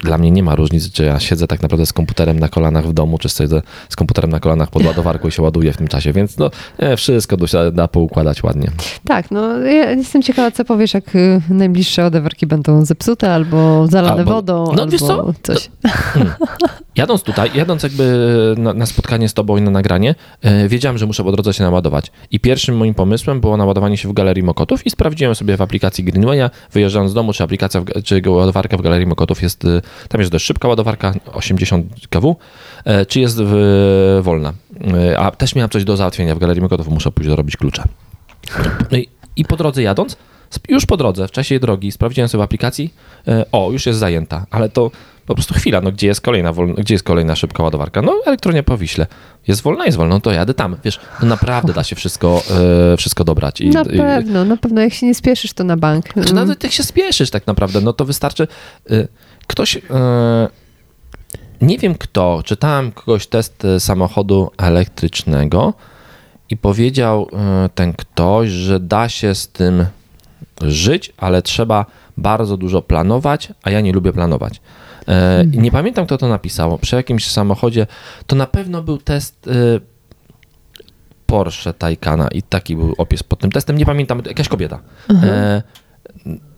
[0.00, 2.92] Dla mnie nie ma różnicy, czy ja siedzę tak naprawdę z komputerem na kolanach w
[2.92, 6.12] domu, czy siedzę z komputerem na kolanach pod ładowarką i się ładuję w tym czasie,
[6.12, 8.70] więc no nie, wszystko się da poukładać ładnie.
[9.04, 14.18] Tak, no ja jestem ciekawa, co powiesz, jak y, najbliższe ładowarki będą zepsute albo zalane
[14.18, 15.32] albo, wodą, no, albo wiesz co?
[15.42, 15.70] coś.
[15.82, 16.32] Hmm.
[16.96, 21.06] Jadąc tutaj, jadąc jakby na, na, spotkanie z tobą i na nagranie, yy, wiedziałem, że
[21.06, 22.12] muszę po drodze się naładować.
[22.30, 26.04] I pierwszym moim pomysłem było naładowanie się w Galerii Mokotów i sprawdziłem sobie w aplikacji
[26.04, 30.20] Greenwaya, wyjeżdżając z domu, czy aplikacja, w, czy ładowarka w Galerii Mokotów jest, y, tam
[30.20, 32.36] jest dość szybka ładowarka, 80 kW,
[32.86, 34.52] yy, czy jest w, wolna.
[34.80, 37.84] Yy, a też miałem coś do załatwienia w Galerii Mokotów, muszę pójść dorobić klucze.
[38.90, 40.16] No i, I po drodze jadąc,
[40.68, 42.94] już po drodze, w czasie drogi, sprawdziłem sobie w aplikacji,
[43.52, 44.90] o, już jest zajęta, ale to
[45.26, 48.02] po prostu chwila, no gdzie jest kolejna, wolna, gdzie jest kolejna szybka ładowarka?
[48.02, 49.06] No elektronia po Wiśle.
[49.48, 50.76] Jest wolna, jest wolna, no to jadę tam.
[50.84, 52.42] Wiesz, no naprawdę da się wszystko,
[52.92, 53.60] e, wszystko dobrać.
[53.60, 56.12] I, na pewno, i, na pewno jak się nie spieszysz, to na bank.
[56.12, 56.34] Znaczy, mm.
[56.34, 58.48] nawet jak się spieszysz tak naprawdę, no to wystarczy,
[58.90, 59.08] e,
[59.46, 59.76] ktoś...
[59.76, 60.48] E,
[61.60, 65.74] nie wiem kto, czytałem kogoś test e, samochodu elektrycznego
[66.50, 67.30] i powiedział
[67.74, 69.86] ten ktoś, że da się z tym
[70.62, 71.86] żyć, ale trzeba
[72.16, 74.60] bardzo dużo planować, a ja nie lubię planować.
[75.08, 75.62] E, mhm.
[75.62, 76.78] Nie pamiętam, kto to napisał.
[76.78, 77.86] Przy jakimś samochodzie
[78.26, 79.50] to na pewno był test e,
[81.26, 83.78] Porsche Taycana i taki był opis pod tym testem.
[83.78, 84.80] Nie pamiętam, jakaś kobieta.
[85.08, 85.62] Mhm.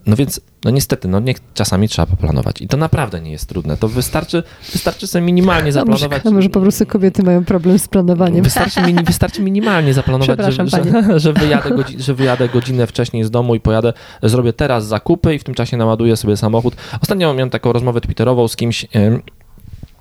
[0.09, 2.63] No więc, no niestety, no niech czasami trzeba poplanować.
[2.63, 3.77] I to naprawdę nie jest trudne.
[3.77, 4.43] To wystarczy,
[4.73, 6.23] wystarczy sobie minimalnie zaplanować.
[6.27, 8.45] A może, po prostu kobiety mają problem z planowaniem.
[8.45, 10.83] Wystarczy, mini, wystarczy minimalnie zaplanować, że, że,
[11.21, 13.93] że, wyjadę godzi, że wyjadę godzinę wcześniej z domu i pojadę,
[14.23, 16.75] zrobię teraz zakupy i w tym czasie naładuję sobie samochód.
[17.03, 18.87] Ostatnio miałem taką rozmowę twitterową z kimś,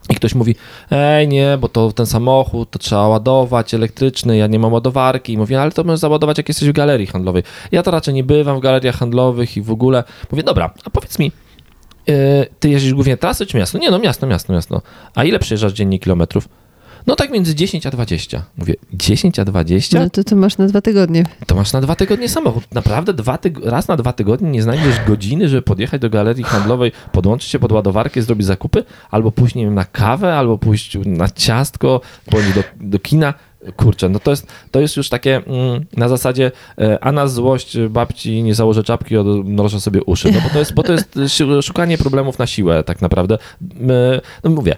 [0.09, 0.55] i ktoś mówi,
[0.91, 5.33] ej nie, bo to ten samochód, to trzeba ładować elektryczny, ja nie mam ładowarki.
[5.33, 7.43] I mówię, ale to możesz załadować jak jesteś w galerii handlowej.
[7.71, 10.03] Ja to raczej nie bywam w galeriach handlowych i w ogóle.
[10.31, 11.31] Mówię, dobra, a powiedz mi,
[12.07, 12.15] yy,
[12.59, 13.77] ty jeździsz głównie trasy czy miasto?
[13.77, 14.81] Nie no, miasto, miasto, miasto.
[15.15, 16.49] A ile przejeżdżasz dziennie kilometrów?
[17.07, 18.43] No tak między 10 a 20.
[18.57, 19.99] Mówię, 10 a 20?
[19.99, 21.25] No to to masz na dwa tygodnie.
[21.47, 22.63] To masz na dwa tygodnie samochód.
[22.71, 26.91] Naprawdę dwa tyg- raz na dwa tygodnie nie znajdziesz godziny, żeby podjechać do galerii handlowej,
[27.11, 31.29] podłączyć się pod ładowarkę, zrobić zakupy, albo pójść, nie wiem, na kawę, albo pójść na
[31.29, 33.33] ciastko, bądź do, do kina.
[33.75, 37.77] Kurczę, no to jest, to jest już takie mm, na zasadzie e, a na złość
[37.89, 41.19] babci nie założę czapki, odmrożę sobie uszy, no bo to jest, bo to jest
[41.61, 43.37] szukanie problemów na siłę tak naprawdę.
[44.43, 44.77] No mówię,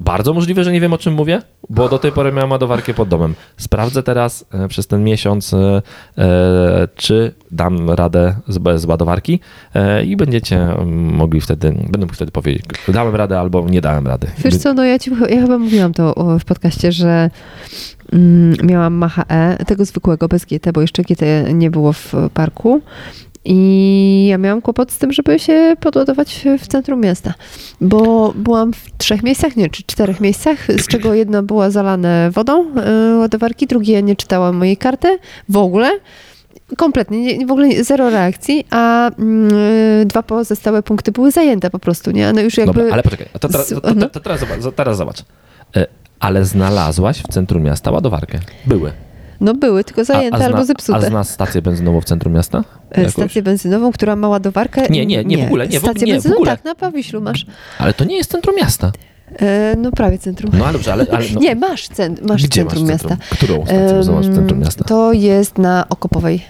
[0.00, 3.08] bardzo możliwe, że nie wiem o czym mówię, bo do tej pory miałem ładowarkę pod
[3.08, 3.34] domem.
[3.56, 5.82] Sprawdzę teraz e, przez ten miesiąc, e,
[6.18, 9.40] e, czy dam radę z, ładowarki
[10.04, 10.68] i będziecie
[11.12, 14.26] mogli wtedy, będę mógł wtedy powiedzieć, dałem radę albo nie dałem rady.
[14.38, 17.30] Wiesz co, no ja, ci, ja chyba mówiłam to w podcaście, że
[18.12, 21.22] mm, miałam Macha E, tego zwykłego bez GT, bo jeszcze GT
[21.54, 22.82] nie było w parku
[23.44, 27.34] i ja miałam kłopot z tym, żeby się podładować w centrum miasta,
[27.80, 32.74] bo byłam w trzech miejscach, nie, czy czterech miejscach, z czego jedna była zalane wodą,
[32.74, 35.90] yy, ładowarki, drugie nie czytałam mojej karty w ogóle.
[36.76, 39.10] Kompletnie, nie, w ogóle zero reakcji, a
[39.98, 42.32] yy, dwa pozostałe punkty były zajęte po prostu, nie?
[42.32, 42.72] No już jakby...
[42.72, 45.24] Dobra, ale poczekaj, to, teraz, to, to, to teraz, zobacz, teraz zobacz.
[45.76, 45.86] E,
[46.20, 48.38] ale znalazłaś w centrum miasta ładowarkę.
[48.66, 48.92] Były.
[49.42, 50.98] No były, tylko zajęte a, a zna, albo zepsute.
[50.98, 52.64] A znasz stację benzynową w centrum miasta?
[52.90, 53.12] E, Jakąś?
[53.12, 54.82] Stację benzynową, która ma ładowarkę?
[54.90, 55.68] Nie, nie, nie, nie w ogóle.
[55.68, 57.46] Nie, stację nie, benzynową, tak, na Pawiślu masz.
[57.78, 58.92] Ale to nie jest centrum miasta.
[59.36, 60.52] E, no prawie centrum.
[60.58, 61.06] No ale dobrze, ale...
[61.12, 61.40] ale no.
[61.46, 63.16] Nie, masz, cent, masz Gdzie centrum masz miasta.
[63.30, 64.84] Którą stację benzynową w centrum miasta?
[64.84, 66.42] To jest na Okopowej.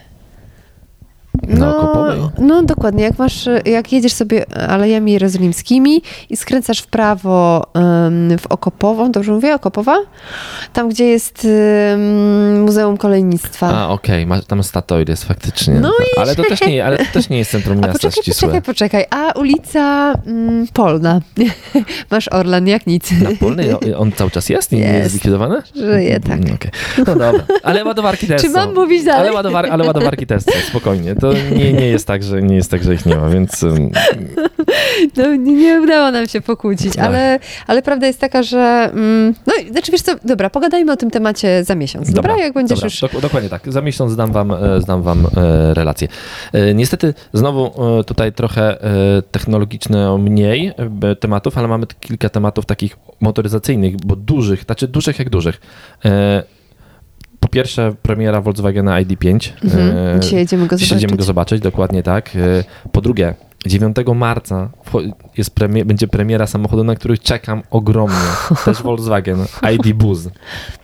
[1.49, 7.67] No, no dokładnie, jak masz, jak jedziesz sobie alejami jerozolimskimi i skręcasz w prawo
[8.39, 9.97] w Okopową, dobrze mówię, Okopowa?
[10.73, 11.47] Tam, gdzie jest
[11.93, 13.69] um, Muzeum Kolejnictwa.
[13.69, 14.43] A, okej, okay.
[14.43, 15.75] tam Statoil jest faktycznie.
[15.75, 16.21] No i...
[16.21, 18.49] Ale to też nie, ale to też nie jest centrum miasta A poczekaj, ścisłe.
[18.49, 19.05] poczekaj, poczekaj.
[19.11, 21.21] A ulica um, Polna.
[22.11, 23.11] masz Orlan jak nic.
[23.11, 23.75] Na Polnej?
[23.97, 24.73] On cały czas jest?
[24.73, 25.63] Nie jest, jest zlikwidowany?
[25.77, 26.41] Żyje, tak.
[26.41, 26.71] Mm, okay.
[26.99, 28.55] No dobra, ale ładowarki też Czy są.
[28.55, 29.21] mam mówić dalej?
[29.21, 31.15] Ale, ładowar ale ładowarki też są, spokojnie.
[31.15, 33.65] To nie, nie, jest tak, że, nie jest tak, że ich nie ma, więc...
[35.17, 37.05] No, nie, nie udało nam się pokłócić, tak.
[37.05, 38.91] ale, ale prawda jest taka, że...
[38.93, 42.23] Mm, no, znaczy wiesz co, dobra, pogadajmy o tym temacie za miesiąc, dobra?
[42.23, 42.45] dobra?
[42.45, 43.23] Jak będziesz dobra, już...
[43.23, 46.09] dokładnie tak, za miesiąc zdam wam, e, zdam wam e, relację.
[46.53, 47.73] E, niestety znowu
[48.05, 48.77] tutaj trochę
[49.31, 50.73] technologiczne mniej
[51.21, 55.61] tematów, ale mamy kilka tematów takich motoryzacyjnych, bo dużych, znaczy dużych jak dużych
[57.53, 59.51] pierwsze premiera Volkswagena ID5.
[59.65, 60.23] Mhm.
[60.23, 60.81] Dzisiaj jedziemy go zobaczyć.
[60.81, 62.37] Dzisiaj jedziemy go zobaczyć, dokładnie tak.
[62.37, 63.35] E, po drugie,
[63.67, 64.71] 9 marca
[65.37, 68.17] jest premier, będzie premiera samochodu, na który czekam ogromnie.
[68.65, 69.45] Też Volkswagen
[69.75, 70.29] ID Buzz.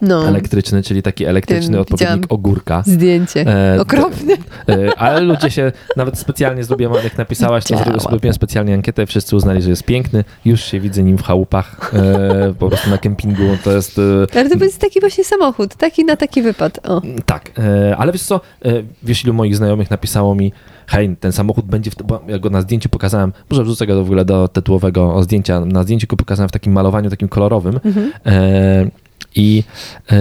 [0.00, 0.28] No.
[0.28, 2.82] Elektryczny, czyli taki elektryczny odpowiednik ogórka.
[2.86, 3.46] Zdjęcie.
[3.46, 4.36] E, Okropne.
[4.68, 9.62] E, ale ludzie się, nawet specjalnie zrobiłem, jak napisałaś, to zrobiłem specjalnie ankietę, wszyscy uznali,
[9.62, 10.24] że jest piękny.
[10.44, 13.56] Już się widzę nim w chałupach, e, po prostu na kempingu.
[13.64, 13.98] To jest...
[14.34, 16.88] E, ale to jest taki właśnie samochód, taki na taki wypad.
[16.88, 17.02] O.
[17.26, 20.52] Tak, e, ale wiesz co, e, wiesz ilu moich znajomych napisało mi,
[20.88, 24.06] hej, ten samochód będzie, w, bo ja go na zdjęciu pokazałem, może wrzucę go w
[24.06, 28.12] ogóle do tytułowego zdjęcia, na zdjęciu go pokazałem w takim malowaniu takim kolorowym mhm.
[28.26, 28.90] e,
[29.34, 29.64] i
[30.10, 30.18] e,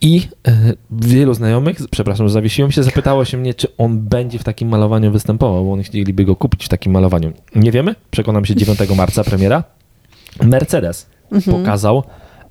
[0.00, 0.52] i e,
[0.90, 5.12] wielu znajomych, przepraszam, że zawiesiłem się, zapytało się mnie, czy on będzie w takim malowaniu
[5.12, 7.32] występował, bo oni chcieliby go kupić w takim malowaniu.
[7.54, 9.64] Nie wiemy, przekonam się 9 marca premiera.
[10.42, 11.58] Mercedes mhm.
[11.58, 12.02] pokazał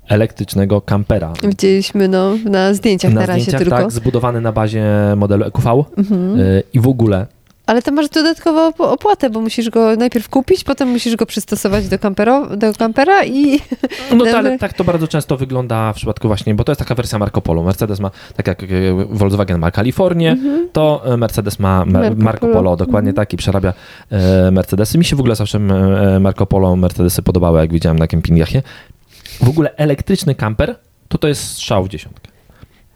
[0.08, 1.34] elektrycznego kampera.
[1.44, 3.78] Widzieliśmy no, na zdjęciach na, na razie zdjęciach, tylko.
[3.78, 4.86] Tak, zbudowany na bazie
[5.18, 6.40] modelu EQV mhm.
[6.40, 7.28] Y, i w ogóle
[7.72, 12.00] ale to masz dodatkową opłatę, bo musisz go najpierw kupić, potem musisz go przystosować do,
[12.00, 13.60] kampero, do kampera i...
[14.16, 16.96] No to, ale tak to bardzo często wygląda w przypadku właśnie, bo to jest taka
[16.96, 17.64] wersja Marco Polo.
[17.64, 18.68] Mercedes ma, tak jak e,
[19.10, 20.70] Volkswagen ma Kalifornię, mhm.
[20.74, 23.16] to Mercedes ma Marco, Marco Polo, dokładnie mhm.
[23.16, 23.74] tak i przerabia
[24.10, 24.98] e, Mercedesy.
[24.98, 28.50] Mi się w ogóle zawsze e, Marco Polo, Mercedesy podobały, jak widziałem na kempingach.
[29.40, 30.76] W ogóle elektryczny kamper
[31.08, 32.32] to to jest strzał w dziesiątkę.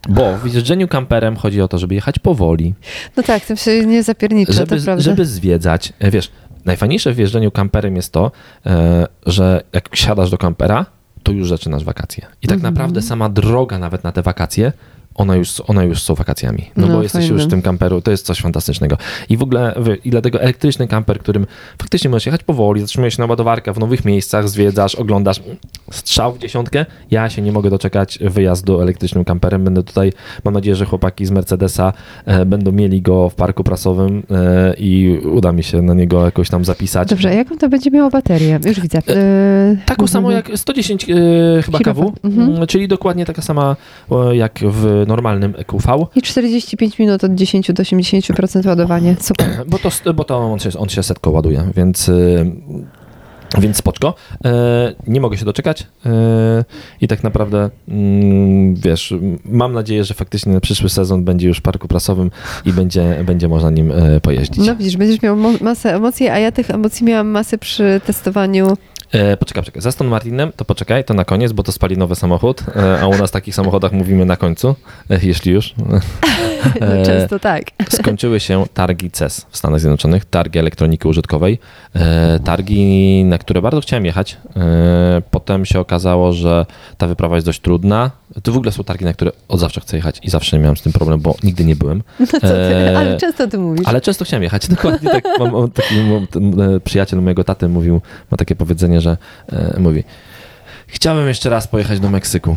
[0.10, 2.74] Bo w jeżdżeniu kamperem chodzi o to, żeby jechać powoli.
[3.18, 5.04] No tak, tym się nie zapiernicza, żeby, to prawda.
[5.04, 5.94] Żeby zwiedzać.
[6.00, 6.32] E, wiesz,
[6.66, 8.32] najfajniejsze w jeżdżeniu kamperem jest to,
[8.66, 10.86] e, że jak siadasz do kampera,
[11.24, 12.26] to już zaczynasz wakacje.
[12.42, 12.74] I tak mm -hmm.
[12.74, 14.72] naprawdę sama droga nawet na te wakacje
[15.16, 16.72] ona już, ona już są wakacjami.
[16.76, 18.98] No, no bo jesteś już w tym kamperu, to jest coś fantastycznego.
[19.30, 19.76] I w ogóle,
[20.06, 21.46] i dlatego elektryczny kamper, którym
[21.78, 25.42] faktycznie możesz jechać powoli, zatrzymujesz się na ładowarkę w nowych miejscach, zwiedzasz, oglądasz
[25.92, 26.86] strzał w dziesiątkę.
[27.12, 29.64] Ja się nie mogę doczekać wyjazdu elektrycznym kamperem.
[29.64, 31.94] Będę tutaj, mam nadzieję, że chłopaki z Mercedesa
[32.26, 36.50] e, będą mieli go w parku prasowym e, i uda mi się na niego jakoś
[36.50, 37.10] tam zapisać.
[37.10, 38.60] Dobrze, jaką to będzie miało baterię?
[38.66, 38.98] Już widzę.
[38.98, 40.08] E, e taką mhm.
[40.08, 41.16] samą jak 110 e,
[41.62, 42.68] chyba kW, mhm.
[42.68, 43.76] czyli dokładnie taka sama
[44.32, 46.08] jak w normalnym EQV.
[46.16, 49.16] I 45 minut od 10 do 80% ładowanie.
[49.22, 49.64] Super.
[49.68, 52.52] Bo to, bo to on, się, on się setko ładuje, więc y,
[53.58, 54.14] więc spoczko.
[54.46, 56.66] E, nie mogę się doczekać e,
[57.02, 59.14] i tak naprawdę, mm, wiesz,
[59.46, 62.32] mam nadzieję, że faktycznie na przyszły sezon będzie już w parku prasowym
[62.66, 64.68] i będzie, będzie można nim pojeździć.
[64.68, 68.78] No widzisz, będziesz miał masę emocji, a ja tych emocji miałam masę przy testowaniu
[69.16, 69.82] E, poczekaj, poczekaj.
[69.82, 73.18] Za Aston Martinem to poczekaj, to na koniec, bo to spalinowy samochód, e, a u
[73.18, 74.76] nas takich samochodach mówimy na końcu,
[75.10, 75.76] e, jeśli już.
[76.82, 77.64] E, Często tak.
[77.90, 81.60] Skończyły się targi CES w Stanach Zjednoczonych, targi elektroniki użytkowej,
[81.96, 84.38] e, targi, na które bardzo chciałem jechać.
[84.56, 86.66] E, potem się okazało, że
[86.98, 88.12] ta wyprawa jest dość trudna.
[88.44, 90.82] To w ogóle są targi, na które od zawsze chcę jechać i zawsze miałem z
[90.82, 92.04] tym problem, bo nigdy nie byłem.
[92.20, 93.88] No co ty, ale często o tym mówisz.
[93.88, 95.24] Ale często chciałem jechać, dokładnie tak.
[95.40, 95.96] Mam, taki
[96.84, 98.02] przyjaciel mojego taty mówił,
[98.32, 99.18] ma takie powiedzenie, że
[99.78, 100.04] mówi
[100.88, 102.56] Chciałem jeszcze raz pojechać do Meksyku.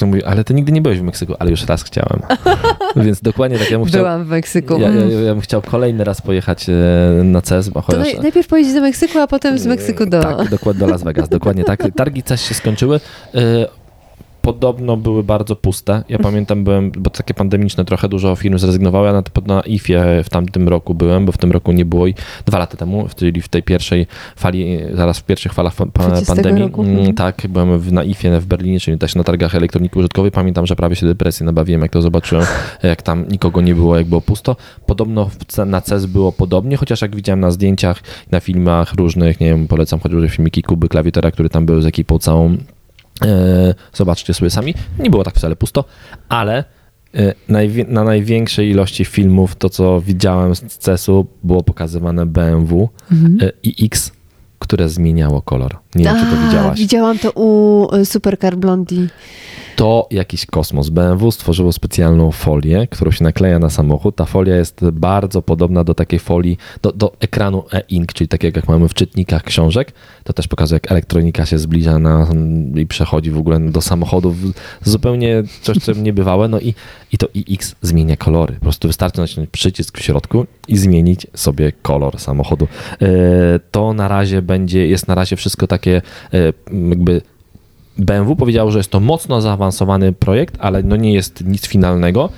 [0.00, 2.22] A mówi, ale ty nigdy nie byłeś w Meksyku, ale już raz chciałem.
[3.04, 4.00] Więc dokładnie tak ja bym chciał.
[4.00, 4.80] Byłam w Meksyku.
[4.80, 6.72] Ja, ja, ja bym chciał kolejny raz pojechać e,
[7.24, 8.12] na CES, bo chociaż...
[8.12, 10.20] To najpierw pojeździć do Meksyku, a potem z Meksyku do...
[10.20, 11.82] Tak, dokładnie do Las Vegas, dokładnie tak.
[11.96, 13.00] Targi CES się skończyły.
[14.46, 16.04] Podobno były bardzo puste.
[16.08, 19.06] Ja pamiętam, byłem, bo takie pandemiczne, trochę dużo firm zrezygnowało.
[19.06, 22.14] Ja na, na IFie w tamtym roku byłem, bo w tym roku nie było i
[22.46, 24.06] dwa lata temu, czyli w tej pierwszej
[24.36, 25.74] fali, zaraz w pierwszych falach
[26.26, 26.62] pandemii.
[26.62, 26.82] Roku.
[26.82, 27.14] Mm, mhm.
[27.14, 30.30] Tak, byłem w, na IFie w Berlinie, czyli też na targach elektroniki użytkowej.
[30.30, 32.46] Pamiętam, że prawie się depresję nabawiłem, jak to zobaczyłem,
[32.82, 34.56] jak tam nikogo nie było, jak było pusto.
[34.86, 35.30] Podobno
[35.66, 40.00] na CES było podobnie, chociaż jak widziałem na zdjęciach, na filmach różnych, nie wiem, polecam
[40.00, 42.56] chociażby filmiki Kuby Klawiatera, który tam był z ekipą całą
[43.92, 44.74] zobaczcie sobie sami.
[44.98, 45.84] Nie było tak wcale pusto,
[46.28, 46.64] ale
[47.14, 47.34] e,
[47.88, 53.38] na największej ilości filmów to, co widziałem z CES-u, było pokazywane BMW mhm.
[53.40, 54.12] E, i X,
[54.58, 55.76] które zmieniało kolor.
[55.96, 56.78] Nie wiem, czy to widziałaś.
[56.78, 59.08] Widziałam to u Supercar Blondie
[59.76, 60.88] to jakiś kosmos.
[60.88, 64.16] BMW stworzyło specjalną folię, którą się nakleja na samochód.
[64.16, 68.68] Ta folia jest bardzo podobna do takiej folii, do, do ekranu e-ink, czyli takiego jak
[68.68, 69.92] mamy w czytnikach książek.
[70.24, 72.26] To też pokazuje, jak elektronika się zbliża na,
[72.74, 74.36] i przechodzi w ogóle do samochodów.
[74.84, 76.48] Zupełnie coś, co niebywałe.
[76.48, 76.74] No i,
[77.12, 78.54] i to iX zmienia kolory.
[78.54, 82.68] Po prostu wystarczy nacisnąć przycisk w środku i zmienić sobie kolor samochodu.
[83.02, 83.06] E,
[83.70, 86.02] to na razie będzie, jest na razie wszystko takie e,
[86.88, 87.22] jakby
[87.98, 92.28] BMW powiedziało, że jest to mocno zaawansowany projekt, ale no nie jest nic finalnego.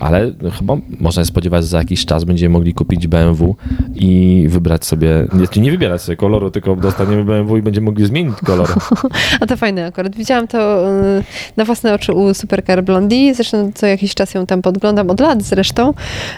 [0.00, 3.56] Ale chyba można się spodziewać, że za jakiś czas będziemy mogli kupić BMW
[3.94, 8.36] i wybrać sobie, nie, nie wybierać sobie koloru, tylko dostaniemy BMW i będziemy mogli zmienić
[8.46, 8.68] kolor.
[9.40, 10.16] A to fajne akurat.
[10.16, 11.24] Widziałam to y,
[11.56, 15.42] na własne oczy u Supercar Blondie, zresztą co jakiś czas ją tam podglądam, od lat
[15.42, 15.94] zresztą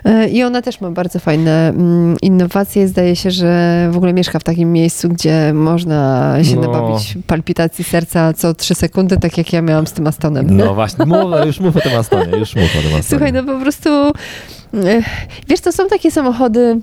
[0.07, 2.89] y, i ona też ma bardzo fajne mm, innowacje.
[2.89, 6.63] Zdaje się, że w ogóle mieszka w takim miejscu, gdzie można się no.
[6.63, 10.57] nabawić palpitacji serca co trzy sekundy, tak jak ja miałam z tym Astonem.
[10.57, 13.22] No właśnie, mów, już mów o tym Astonie, już mów o tym Astonie.
[13.23, 15.03] Słuchaj, no po prostu, e,
[15.49, 16.81] wiesz, to są takie samochody,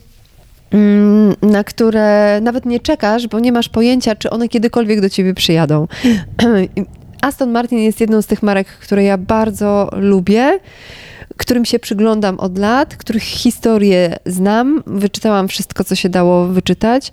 [0.72, 5.34] mm, na które nawet nie czekasz, bo nie masz pojęcia, czy one kiedykolwiek do ciebie
[5.34, 5.88] przyjadą.
[7.22, 10.60] Aston Martin jest jedną z tych marek, które ja bardzo lubię
[11.38, 17.12] którym się przyglądam od lat, których historię znam, wyczytałam wszystko, co się dało wyczytać.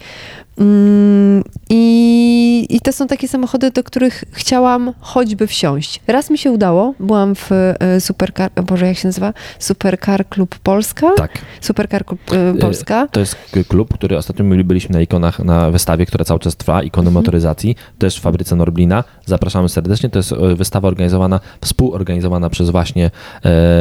[0.58, 6.00] Mm, I, I to są takie samochody, do których chciałam choćby wsiąść.
[6.06, 9.32] Raz mi się udało, byłam w e, Supercar, Boże, jak się nazywa?
[9.58, 11.10] Supercar Klub Polska?
[11.16, 11.30] Tak.
[11.60, 13.08] Supercar Klub e, Polska.
[13.10, 13.36] To jest
[13.68, 17.24] klub, który ostatnio byliśmy na ikonach, na wystawie, która cały czas trwa, ikony mhm.
[17.24, 19.04] motoryzacji, też w fabryce Norblina.
[19.24, 20.10] Zapraszamy serdecznie.
[20.10, 23.10] To jest e, wystawa organizowana, współorganizowana przez właśnie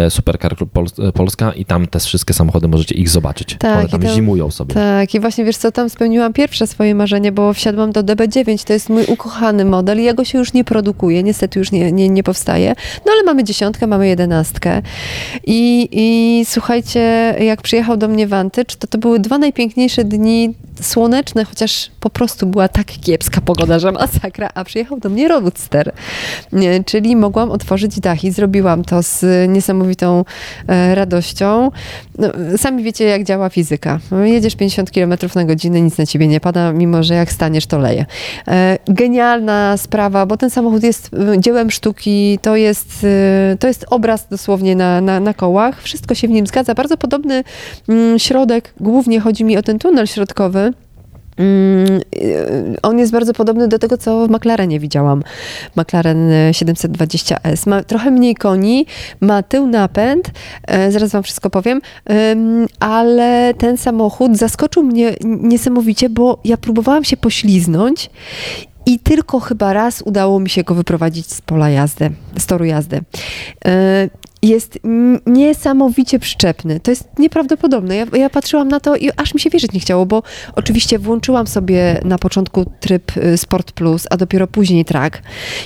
[0.09, 0.71] Supercar Klub
[1.13, 3.55] Polska i tam te wszystkie samochody możecie ich zobaczyć.
[3.59, 4.73] Tak, One tam, tam zimują sobie.
[4.73, 8.73] Tak, i właśnie wiesz co, tam spełniłam pierwsze swoje marzenie, bo wsiadłam do DB9, to
[8.73, 12.09] jest mój ukochany model i ja go się już nie produkuje, niestety już nie, nie,
[12.09, 12.75] nie powstaje.
[13.05, 14.81] No ale mamy dziesiątkę, mamy jedenastkę
[15.45, 21.45] i, i słuchajcie, jak przyjechał do mnie Vantage, to to były dwa najpiękniejsze dni słoneczne,
[21.45, 25.91] chociaż po prostu była tak kiepska pogoda, że masakra, a przyjechał do mnie Roadster,
[26.85, 30.25] czyli mogłam otworzyć dach i zrobiłam to z niesamowitą
[30.67, 31.71] e, radością.
[32.17, 33.99] No, sami wiecie, jak działa fizyka.
[34.23, 37.77] Jedziesz 50 km na godzinę, nic na ciebie nie pada, mimo że jak staniesz, to
[37.77, 38.05] leje.
[38.47, 43.85] E, genialna sprawa, bo ten samochód jest e, dziełem sztuki, to jest, e, to jest
[43.89, 45.81] obraz dosłownie na, na, na kołach.
[45.81, 46.73] Wszystko się w nim zgadza.
[46.73, 47.43] Bardzo podobny
[47.89, 50.73] mm, środek, głównie chodzi mi o ten tunel środkowy.
[51.37, 52.01] Mm,
[52.83, 55.23] on jest bardzo podobny do tego, co w McLarenie widziałam.
[55.75, 57.69] McLaren 720S.
[57.69, 58.85] Ma trochę mniej koni,
[59.21, 60.31] ma tył napęd,
[60.89, 61.81] zaraz wam wszystko powiem,
[62.79, 68.09] ale ten samochód zaskoczył mnie niesamowicie, bo ja próbowałam się pośliznąć
[68.85, 73.01] i tylko chyba raz udało mi się go wyprowadzić z pola jazdy, z toru jazdy
[74.47, 74.79] jest
[75.25, 76.79] niesamowicie przyczepny.
[76.79, 77.95] To jest nieprawdopodobne.
[77.95, 80.23] Ja, ja, patrzyłam na to i aż mi się wierzyć nie chciało, bo
[80.55, 85.21] oczywiście włączyłam sobie na początku tryb y, Sport Plus, a dopiero później track.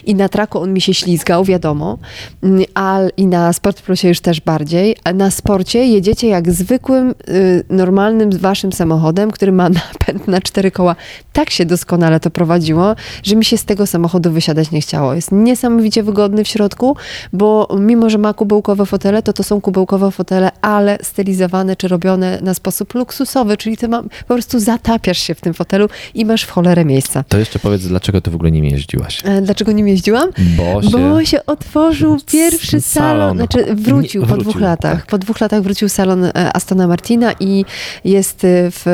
[0.05, 1.97] I na traku on mi się ślizgał, wiadomo,
[2.43, 4.95] mm, a i na Sport Plusie już też bardziej.
[5.03, 10.71] A na sporcie jedziecie jak zwykłym, y, normalnym waszym samochodem, który ma napęd na cztery
[10.71, 10.95] koła.
[11.33, 15.13] Tak się doskonale to prowadziło, że mi się z tego samochodu wysiadać nie chciało.
[15.13, 16.95] Jest niesamowicie wygodny w środku,
[17.33, 21.87] bo mimo, że ma kubełko kubełkowe fotele, to to są kubełkowe fotele, ale stylizowane czy
[21.87, 26.43] robione na sposób luksusowy, czyli ty po prostu zatapiasz się w tym fotelu i masz
[26.43, 27.23] w cholerę miejsca.
[27.23, 29.21] To jeszcze powiedz, dlaczego ty w ogóle nim jeździłaś?
[29.25, 30.29] E, dlaczego nim jeździłam?
[30.57, 33.37] Bo się, Bo się otworzył pierwszy salon, salon.
[33.37, 34.95] znaczy wrócił, po dwóch latach.
[34.99, 35.05] Tak.
[35.05, 37.65] Po dwóch latach wrócił salon e, Astona Martina i
[38.03, 38.85] jest e, w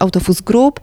[0.00, 0.80] Autofus Group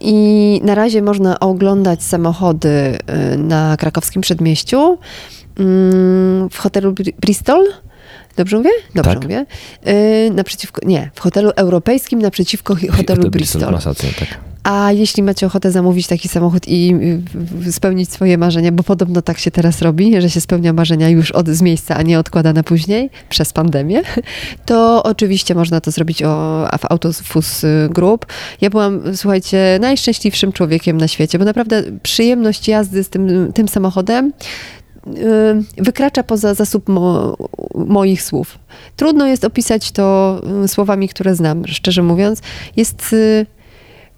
[0.00, 2.98] i na razie można oglądać samochody
[3.38, 4.98] na krakowskim przedmieściu.
[5.58, 7.64] Mm, w hotelu Bristol.
[8.36, 8.70] Dobrze mówię?
[8.94, 9.22] Dobrze tak.
[9.22, 9.46] mówię.
[9.86, 9.94] Yy,
[10.34, 13.72] naprzeciwko, nie, w hotelu europejskim naprzeciwko hotelu Hotel Bristol.
[13.72, 14.38] Bristol tak.
[14.64, 16.94] A jeśli macie ochotę zamówić taki samochód i
[17.70, 21.48] spełnić swoje marzenia, bo podobno tak się teraz robi, że się spełnia marzenia już od,
[21.48, 24.02] z miejsca, a nie odkłada na później przez pandemię,
[24.66, 28.26] to oczywiście można to zrobić o, w Autofus Group.
[28.60, 34.32] Ja byłam, słuchajcie, najszczęśliwszym człowiekiem na świecie, bo naprawdę przyjemność jazdy z tym, tym samochodem
[34.32, 34.83] Y,
[35.76, 37.36] wykracza poza zasób mo,
[37.74, 38.58] moich słów.
[38.96, 42.40] Trudno jest opisać to y, słowami, które znam, szczerze mówiąc.
[42.76, 43.46] Jest y,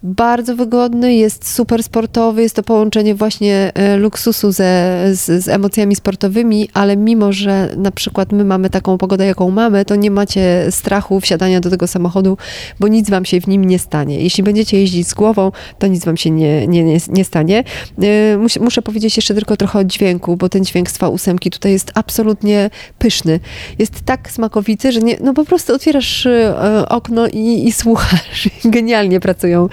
[0.06, 5.96] bardzo wygodny, jest super sportowy, jest to połączenie właśnie e, luksusu ze, z, z, emocjami
[5.96, 10.66] sportowymi, ale mimo, że na przykład my mamy taką pogodę, jaką mamy, to nie macie
[10.70, 12.38] strachu wsiadania do tego samochodu,
[12.80, 14.20] bo nic wam się w nim nie stanie.
[14.20, 17.64] Jeśli będziecie jeździć z głową, to nic wam się nie, nie, nie, nie stanie.
[18.02, 21.72] E, muszę, muszę powiedzieć jeszcze tylko trochę o dźwięku, bo ten dźwięk z V8 tutaj
[21.72, 23.40] jest absolutnie pyszny.
[23.78, 28.48] Jest tak smakowity, że nie, no po prostu otwierasz e, okno i, i słuchasz.
[28.64, 29.68] Genialnie pracują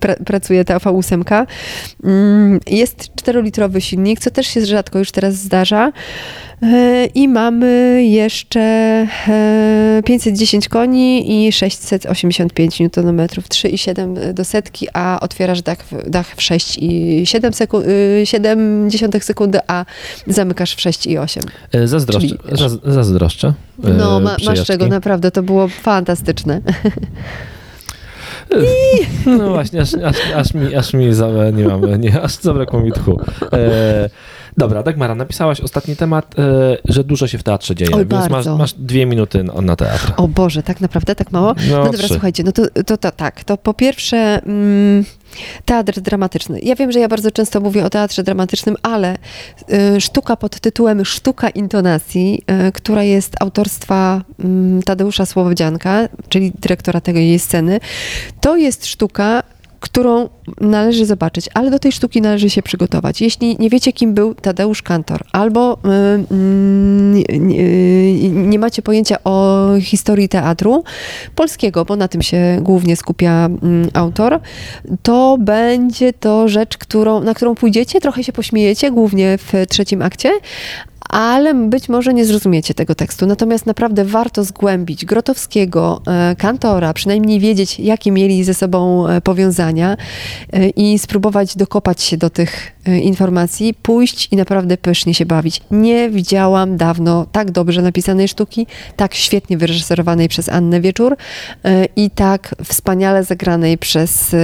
[0.00, 1.46] pra, pracuje ta V8.
[2.04, 5.92] Mm, jest 4-litrowy silnik, co też się rzadko już teraz zdarza.
[6.62, 9.06] E, I mamy jeszcze
[10.04, 17.52] 510 e, koni i 685 Nm, 3,7 do setki, a otwierasz dach, dach w 6,7
[17.52, 17.86] sekund,
[18.24, 19.84] 7 sekundy, a
[20.26, 21.40] zamykasz w 6,8.
[21.72, 22.28] E, zazdroszczę.
[22.28, 22.40] Czyli...
[22.84, 23.52] Zazdroszczę.
[23.78, 26.60] No, ma, masz czego, naprawdę, to było fantastyczne.
[29.26, 32.92] No właśnie, aż, aż, aż mi, aż mi za, nie mam, nie, aż zabrakło mi
[32.92, 33.20] tchu.
[33.52, 34.10] E,
[34.60, 38.46] Dobra, Dagmara, napisałaś ostatni temat, e, że dużo się w teatrze dzieje, Oj, więc masz,
[38.46, 40.12] masz, dwie minuty na teatr.
[40.16, 41.54] O Boże, tak naprawdę tak mało?
[41.70, 42.08] No, no dobra, trzy.
[42.08, 44.42] słuchajcie, no to, to, to, tak, to po pierwsze...
[44.46, 45.04] Mm,
[45.64, 46.60] Teatr dramatyczny.
[46.60, 49.16] Ja wiem, że ja bardzo często mówię o teatrze dramatycznym, ale
[49.96, 54.22] y, sztuka pod tytułem Sztuka intonacji, y, która jest autorstwa
[54.80, 57.80] y, Tadeusza Słowodzianka, czyli dyrektora tej sceny,
[58.40, 59.42] to jest sztuka,
[59.80, 60.28] którą
[60.60, 63.20] należy zobaczyć, ale do tej sztuki należy się przygotować.
[63.20, 65.78] Jeśli nie wiecie, kim był Tadeusz Kantor, albo
[66.30, 67.38] y, y,
[68.30, 70.84] nie macie pojęcia o historii teatru
[71.34, 74.40] polskiego, bo na tym się głównie skupia y, autor,
[75.02, 80.30] to będzie to rzecz, którą, na którą pójdziecie, trochę się pośmiejecie, głównie w trzecim akcie,
[81.08, 83.26] ale być może nie zrozumiecie tego tekstu.
[83.26, 89.96] Natomiast naprawdę warto zgłębić Grotowskiego, e, Kantora, przynajmniej wiedzieć, jakie mieli ze sobą e, powiązania
[90.52, 95.60] e, i spróbować dokopać się do tych informacji, pójść i naprawdę pysznie się bawić.
[95.70, 101.16] Nie widziałam dawno tak dobrze napisanej sztuki, tak świetnie wyreżyserowanej przez Annę Wieczór
[101.96, 104.36] i tak wspaniale zagranej przez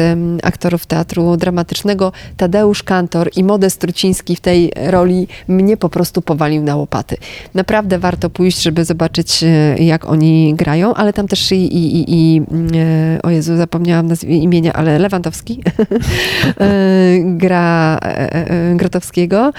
[0.43, 2.13] aktorów teatru dramatycznego.
[2.37, 7.17] Tadeusz Kantor i Modest Truciński w tej roli mnie po prostu powali na łopaty.
[7.55, 12.43] Naprawdę warto pójść, żeby zobaczyć, e, jak oni grają, ale tam też i, i, i
[12.75, 15.63] e, o Jezu, zapomniałam nazwiska, imienia, ale Lewandowski
[16.61, 16.67] e,
[17.25, 17.99] gra
[18.77, 19.53] Grotowskiego.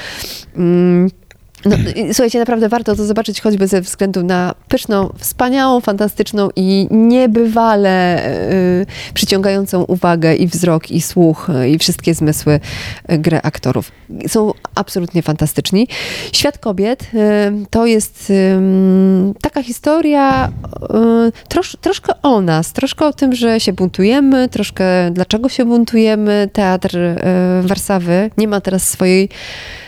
[1.70, 1.76] No,
[2.14, 8.26] słuchajcie, naprawdę warto to zobaczyć choćby ze względu na pyszną, wspaniałą, fantastyczną i niebywale
[8.82, 12.60] y, przyciągającą uwagę i wzrok, i słuch, y, i wszystkie zmysły
[13.12, 13.92] y, grę aktorów.
[14.28, 15.88] Są absolutnie fantastyczni.
[16.32, 17.08] Świat kobiet y,
[17.70, 18.34] to jest
[19.42, 20.52] taka historia
[21.48, 26.50] trosz, troszkę o nas, troszkę o tym, że się buntujemy, troszkę dlaczego się buntujemy.
[26.54, 26.98] Teatr
[27.62, 29.30] Warszawy nie ma teraz swojej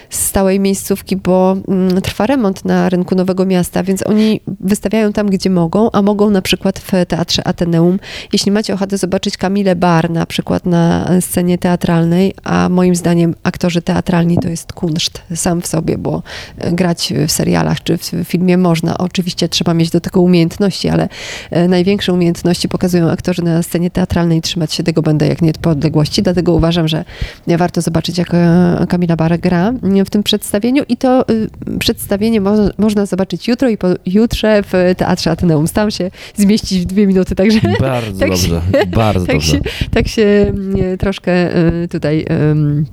[0.10, 5.50] stałej miejscówki, bo mm, trwa remont na rynku Nowego Miasta, więc oni wystawiają tam, gdzie
[5.50, 8.00] mogą, a mogą na przykład w Teatrze Ateneum.
[8.34, 13.82] Jeśli macie ochotę zobaczyć Kamilę Bar na przykład na scenie teatralnej, a moim zdaniem aktorzy
[13.82, 16.24] teatralni to jest kunszt sam w sobie, bo
[16.58, 18.98] e, grać w serialach czy w filmie można.
[18.98, 21.10] Oczywiście trzeba mieć do tego umiejętności, ale
[21.52, 24.42] e, największe umiejętności pokazują aktorzy na scenie teatralnej.
[24.42, 27.06] Trzymać się tego będę jak nie po odległości, dlatego uważam, że
[27.48, 29.74] warto zobaczyć, jak e, Kamila Bar gra
[30.06, 35.32] w tym przedstawieniu i to y, przedstawienie mo można zobaczyć jutro i jutrze w Teatrze
[35.32, 35.68] Ateneum.
[35.68, 37.60] Staram się zmieścić w dwie minuty, także...
[37.80, 39.52] Bardzo tak dobrze, się, bardzo tak dobrze.
[39.52, 42.26] Się, tak się mm, troszkę y, tutaj...
[42.30, 42.86] Yy,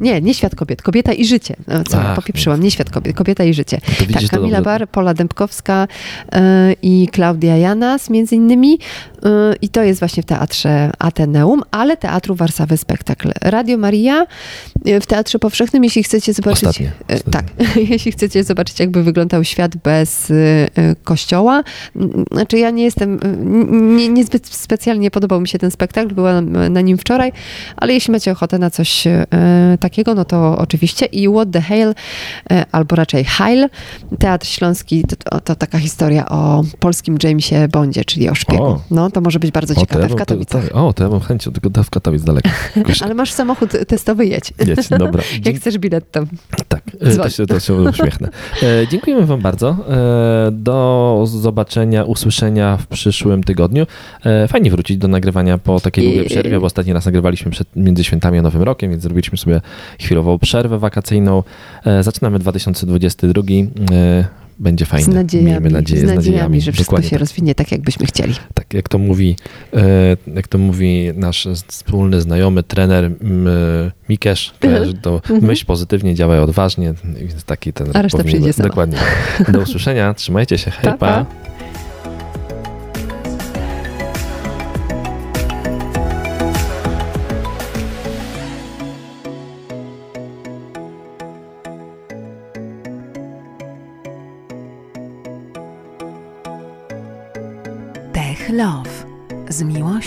[0.00, 1.56] nie, nie świat kobiet, kobieta i życie.
[1.68, 3.80] No, co, Ach, popieprzyłam, nie świat kobiet, kobieta i życie.
[4.12, 5.88] tak, Kamila Bar, Pola Dębkowska
[6.82, 8.78] i Klaudia Janas między innymi.
[9.24, 9.30] Yy,
[9.62, 13.30] I to jest właśnie w Teatrze Ateneum, ale Teatru Warszawy Spektakl.
[13.40, 14.26] Radio Maria
[15.00, 16.64] w Teatrze Powszechnym, jeśli chcecie zobaczyć...
[16.64, 17.32] Ostatnie, ostatnie.
[17.32, 17.46] Tak,
[17.90, 20.32] jeśli chcecie zobaczyć, jakby wyglądał świat bez
[21.04, 21.62] kościoła.
[22.32, 23.20] Znaczy ja nie jestem,
[23.96, 27.32] nie, niezbyt specjalnie podobał mi się ten spektakl, byłam na nim wczoraj,
[27.76, 29.04] ale jeśli macie ochotę na coś
[29.80, 31.06] takiego, no to oczywiście.
[31.06, 31.94] I What the Hail,
[32.72, 33.68] albo raczej Heil,
[34.18, 38.64] Teatr Śląski, to, to, taka historia o polskim Jamesie Bondzie, czyli o szpiegu.
[38.64, 38.80] O.
[38.90, 40.64] No, to może być bardzo ciekawe w Katowicach.
[40.72, 42.50] o, to ja mam chęć, tylko w Katowic daleko.
[43.04, 44.52] Ale masz samochód testowy, jedź.
[44.66, 45.22] Jedź, dobra.
[45.44, 46.24] Jak chcesz bilet, to
[46.68, 48.28] Tak, e, to się, to się uśmiechnę.
[48.90, 49.76] dziękujemy wam bardzo.
[50.52, 53.86] do zobaczenia, usłyszenia w przyszłym tygodniu.
[54.48, 58.38] fajnie wrócić do nagrywania po takiej długiej przerwie, bo ostatni raz nagrywaliśmy przed, między świętami
[58.38, 59.60] a Nowym Rokiem, więc zrobiliśmy sobie
[60.00, 61.42] chwilową przerwę wakacyjną.
[61.86, 63.42] E, zaczynamy 2022
[63.92, 65.04] e, będzie fajnie.
[65.04, 67.20] Z nadziejami, Miejmy nadzieję, z nadziejami, z nadziejami że wszystko się tak.
[67.20, 68.34] rozwinie tak, jakbyśmy chcieli.
[68.54, 69.36] Tak, jak to mówi,
[69.72, 73.10] e, jak to mówi nasz wspólny znajomy, trener
[74.08, 74.54] Mikesz,
[75.02, 75.44] to mhm.
[75.44, 77.86] myśl pozytywnie, działaj odważnie, więc taki ten...
[77.94, 78.98] A reszta powinien, przyjdzie Dokładnie.
[79.48, 80.96] Do usłyszenia, trzymajcie się, hej, pa.
[80.96, 81.26] pa.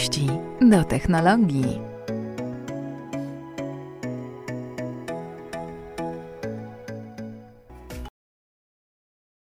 [0.10, 1.96] Do technologii.